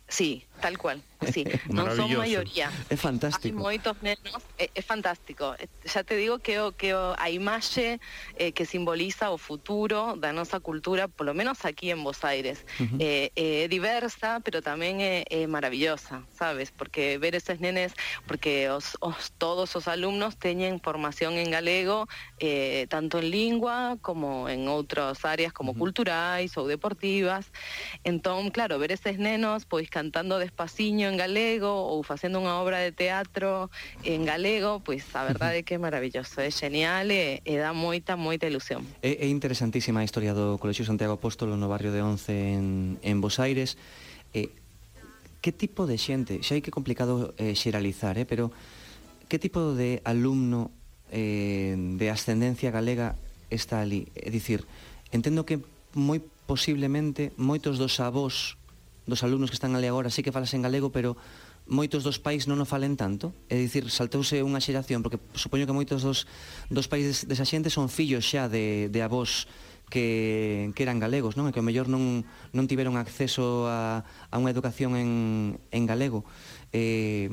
[0.08, 1.00] Sí, tal cual.
[1.18, 1.42] Así,
[1.74, 2.70] non son maioría.
[2.86, 3.58] É fantástico.
[3.58, 5.58] Hai moitos nenos, é, é fantástico.
[5.58, 7.98] Eh, Xa te digo que, o, que o, a imaxe
[8.38, 12.62] eh, que simboliza o futuro da nosa cultura, polo menos aquí en Bos Aires,
[13.02, 16.70] eh, é diversa, pero tamén é, é maravillosa, sabes?
[16.70, 17.98] Porque ver eses nenes,
[18.30, 22.06] porque os, os, todos os alumnos teñen formación en galego,
[22.38, 27.50] eh, tanto en lingua como en outras áreas como culturais ou deportivas.
[28.06, 32.92] Entón, claro, ver eses nenos pois cantando despaciño en galego ou facendo unha obra de
[32.92, 33.72] teatro
[34.04, 37.60] en galego, pois a verdade é que é maravilloso, é genial eh, eh, e, e
[37.60, 38.84] dá moita, moita ilusión.
[39.00, 43.16] É, é interesantísima a historia do Colexio Santiago Apóstolo no barrio de Once en, en
[43.18, 43.80] Bos Aires.
[44.36, 44.52] Eh,
[45.40, 48.52] que tipo de xente, xa hai que complicado eh, xeralizar, eh, pero
[49.30, 50.74] que tipo de alumno
[51.14, 53.16] eh, de ascendencia galega
[53.48, 54.10] está ali?
[54.18, 54.66] É dicir,
[55.14, 55.62] entendo que
[55.94, 58.57] moi posiblemente moitos dos avós
[59.08, 61.16] dos alumnos que están ali agora sí que falas en galego, pero
[61.64, 63.32] moitos dos países non o falen tanto.
[63.48, 66.28] É dicir, saltouse unha xeración, porque supoño que moitos dos,
[66.68, 69.48] dos países desa xente son fillos xa de, de avós
[69.88, 71.48] que, que eran galegos, non?
[71.48, 75.10] E que o mellor non, non tiveron acceso a, a unha educación en,
[75.72, 76.28] en galego.
[76.76, 77.32] Eh,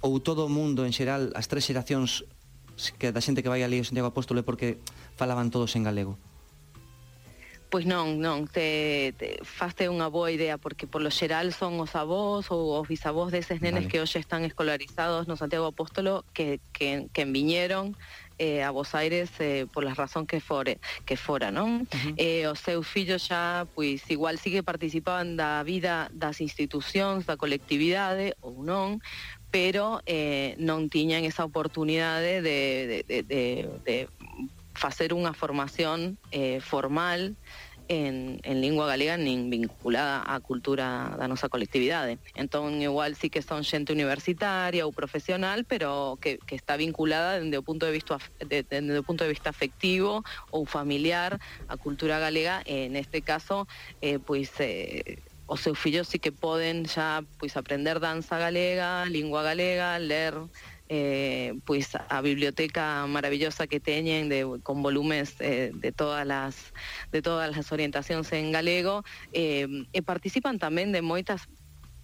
[0.00, 2.24] ou todo o mundo en xeral, as tres xeracións
[2.96, 4.80] que da xente que vai ali ao Santiago Apóstolo é porque
[5.18, 6.16] falaban todos en galego.
[7.70, 12.50] Pois non, non, te, te faste unha boa idea porque polo xeral son os avós
[12.50, 13.90] ou os bisavós deses nenes vale.
[13.94, 17.94] que hoxe están escolarizados no Santiago Apóstolo que, que, que enviñeron
[18.42, 21.86] eh, a Vos Aires eh, por la razón que fore que fora, non?
[21.86, 22.14] Uh -huh.
[22.18, 27.38] eh, os seus fillos xa, pois, igual sí que participaban da vida das institucións, da
[27.38, 28.98] colectividade ou non,
[29.50, 32.58] pero eh, non tiñan esa oportunidade de,
[32.90, 33.42] de, de, de,
[33.86, 33.96] de
[34.80, 37.36] facer unha formación eh, formal
[37.90, 39.18] en, en lingua galega
[39.50, 42.22] vinculada á cultura da nosa colectividade.
[42.38, 47.66] Entón, igual sí que son xente universitaria ou profesional, pero que, está vinculada dende o
[47.66, 50.22] punto de vista de, dende o punto de vista afectivo
[50.70, 53.66] familiar á cultura galega, e neste caso,
[53.98, 55.74] eh, pois eh, os seus
[56.06, 60.38] sí que poden xa pois aprender danza galega, lingua galega, ler
[60.90, 66.74] eh, pois a biblioteca maravillosa que teñen de, con volumes eh, de todas las
[67.14, 71.46] de todas as orientacións en galego eh, e participan tamén de moitas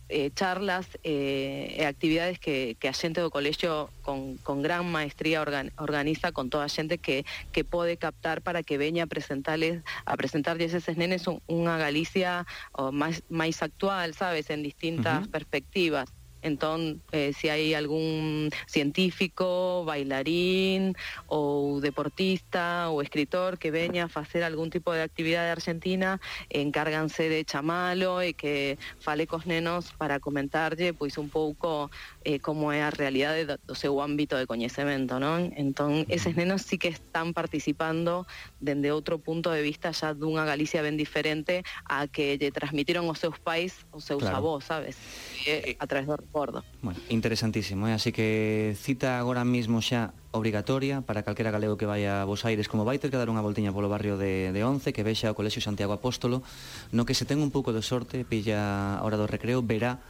[0.09, 5.43] eh, charlas eh, e actividades que, que a xente do colexio con, con gran maestría
[5.43, 9.83] organ, organiza con toda a xente que, que pode captar para que veña a presentarles
[10.07, 16.07] a presentarlles eses nenes un, unha Galicia o máis, máis actual, sabes, en distintas perspectivas.
[16.47, 20.95] Entón, eh, se hai algún científico, bailarín
[21.27, 27.43] ou deportista ou escritor que veña a facer algún tipo de actividade argentina, encárganse de
[27.43, 31.91] chamalo e que fale cos nenos para comentarlle pois un pouco
[32.23, 35.51] eh, como é a realidade do, do seu ámbito de coñecemento, non?
[35.59, 38.23] Entón, eses nenos sí que están participando
[38.63, 43.19] dende outro punto de vista xa dunha Galicia ben diferente a que lle transmitiron os
[43.19, 44.39] seus pais, os seus Claro.
[44.47, 44.95] avós, sabes?
[45.47, 46.65] Eh, a través do acordo.
[46.83, 47.93] Bueno, interesantísimo, eh?
[47.93, 52.69] así que cita agora mesmo xa obrigatoria para calquera galego que vaya a Bos Aires
[52.69, 55.37] como vai ter que dar unha voltiña polo barrio de, de Once que vexa o
[55.37, 56.45] Colexio Santiago Apóstolo
[56.93, 60.05] no que se ten un pouco de sorte pilla a hora do recreo verá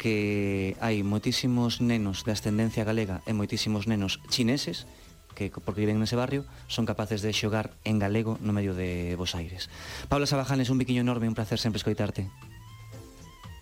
[0.00, 4.88] que hai moitísimos nenos de ascendencia galega e moitísimos nenos chineses
[5.36, 9.36] que porque viven nese barrio son capaces de xogar en galego no medio de Bos
[9.36, 9.68] Aires.
[10.08, 12.32] Paula Sabajanes, un biquiño enorme, un placer sempre escoitarte.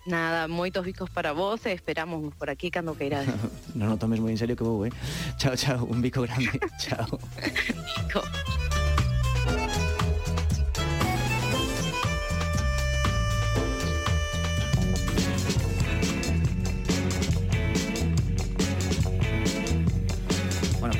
[0.05, 3.33] Nada, moitos bicos para vos e esperamos por aquí cando queirades.
[3.73, 4.93] Non o tomes moi en serio que vou, eh?
[5.41, 6.61] Chao, chao, un bico grande.
[6.83, 7.17] chao.
[7.97, 8.21] Bico.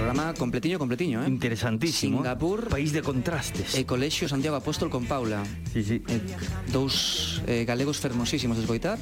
[0.05, 1.27] programa completiño, completiño, eh?
[1.27, 2.17] Interesantísimo.
[2.17, 2.69] Singapur.
[2.69, 3.73] País de contrastes.
[3.73, 5.41] E Colexio Santiago Apóstol con Paula.
[5.73, 5.97] Sí, sí.
[6.05, 6.21] E,
[6.69, 9.01] dous eh, galegos fermosísimos de escoitar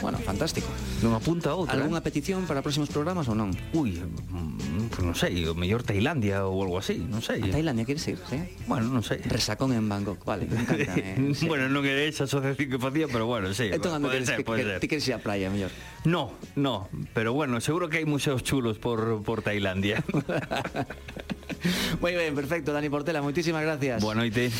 [0.00, 0.68] Bueno, fantástico.
[1.00, 1.76] Dunha punta a outra.
[1.76, 3.52] Algúnha petición para próximos programas ou non?
[3.72, 7.40] Ui, mm, pues non sei, o mellor Tailandia ou algo así, non sei.
[7.42, 8.38] A Tailandia queres ir, sí?
[8.68, 9.20] Bueno, non sei.
[9.24, 10.84] Resacón en Bangkok, vale, me encanta.
[10.96, 11.44] Eh, sí.
[11.44, 13.68] bueno, non era esa asociación que facía, pero bueno, sí.
[13.68, 14.80] Entón, pode ser, que, pode ser.
[14.80, 15.72] ti queres ir á praia, mellor.
[16.04, 20.00] No, no, pero bueno, seguro que hai museos chulos por, por Tailandia.
[22.00, 24.00] Moi ben, perfecto, Dani Portela, moitísimas gracias.
[24.00, 24.52] Boa noite.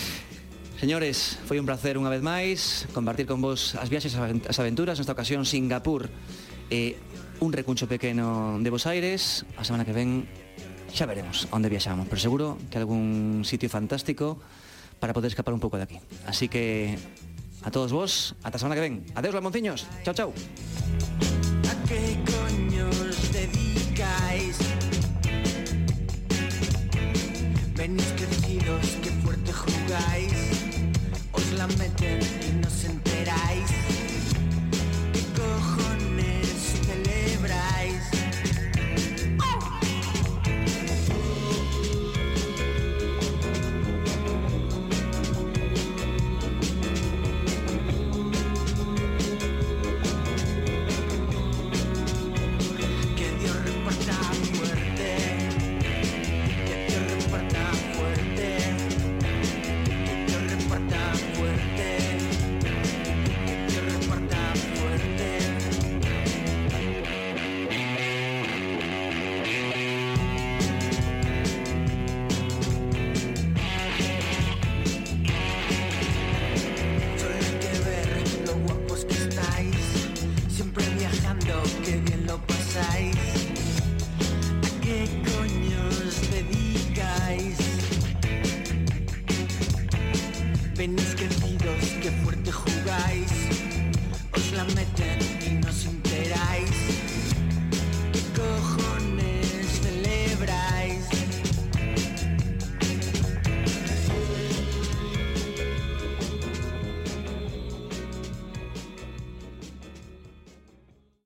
[0.76, 5.16] Señores, foi un placer unha vez máis compartir con vos as viaxes as aventuras, nesta
[5.16, 6.12] ocasión Singapur
[6.68, 7.00] e
[7.40, 9.48] un recuncho pequeno de Bos Aires.
[9.56, 10.28] A semana que ven
[10.92, 14.36] xa veremos onde viaxamos, pero seguro que algún sitio fantástico
[15.00, 15.98] para poder escapar un pouco de aquí.
[16.28, 17.00] Así que
[17.64, 19.00] a todos vos, ata a semana que ven.
[19.16, 19.88] Adeus, Lamonciños.
[20.04, 20.30] Chao, chao.
[21.66, 24.60] A que coño os dedicáis?
[27.74, 30.55] Venís crecidos, que fuerte jugáis.
[31.36, 33.95] Os la meten y no se enteráis.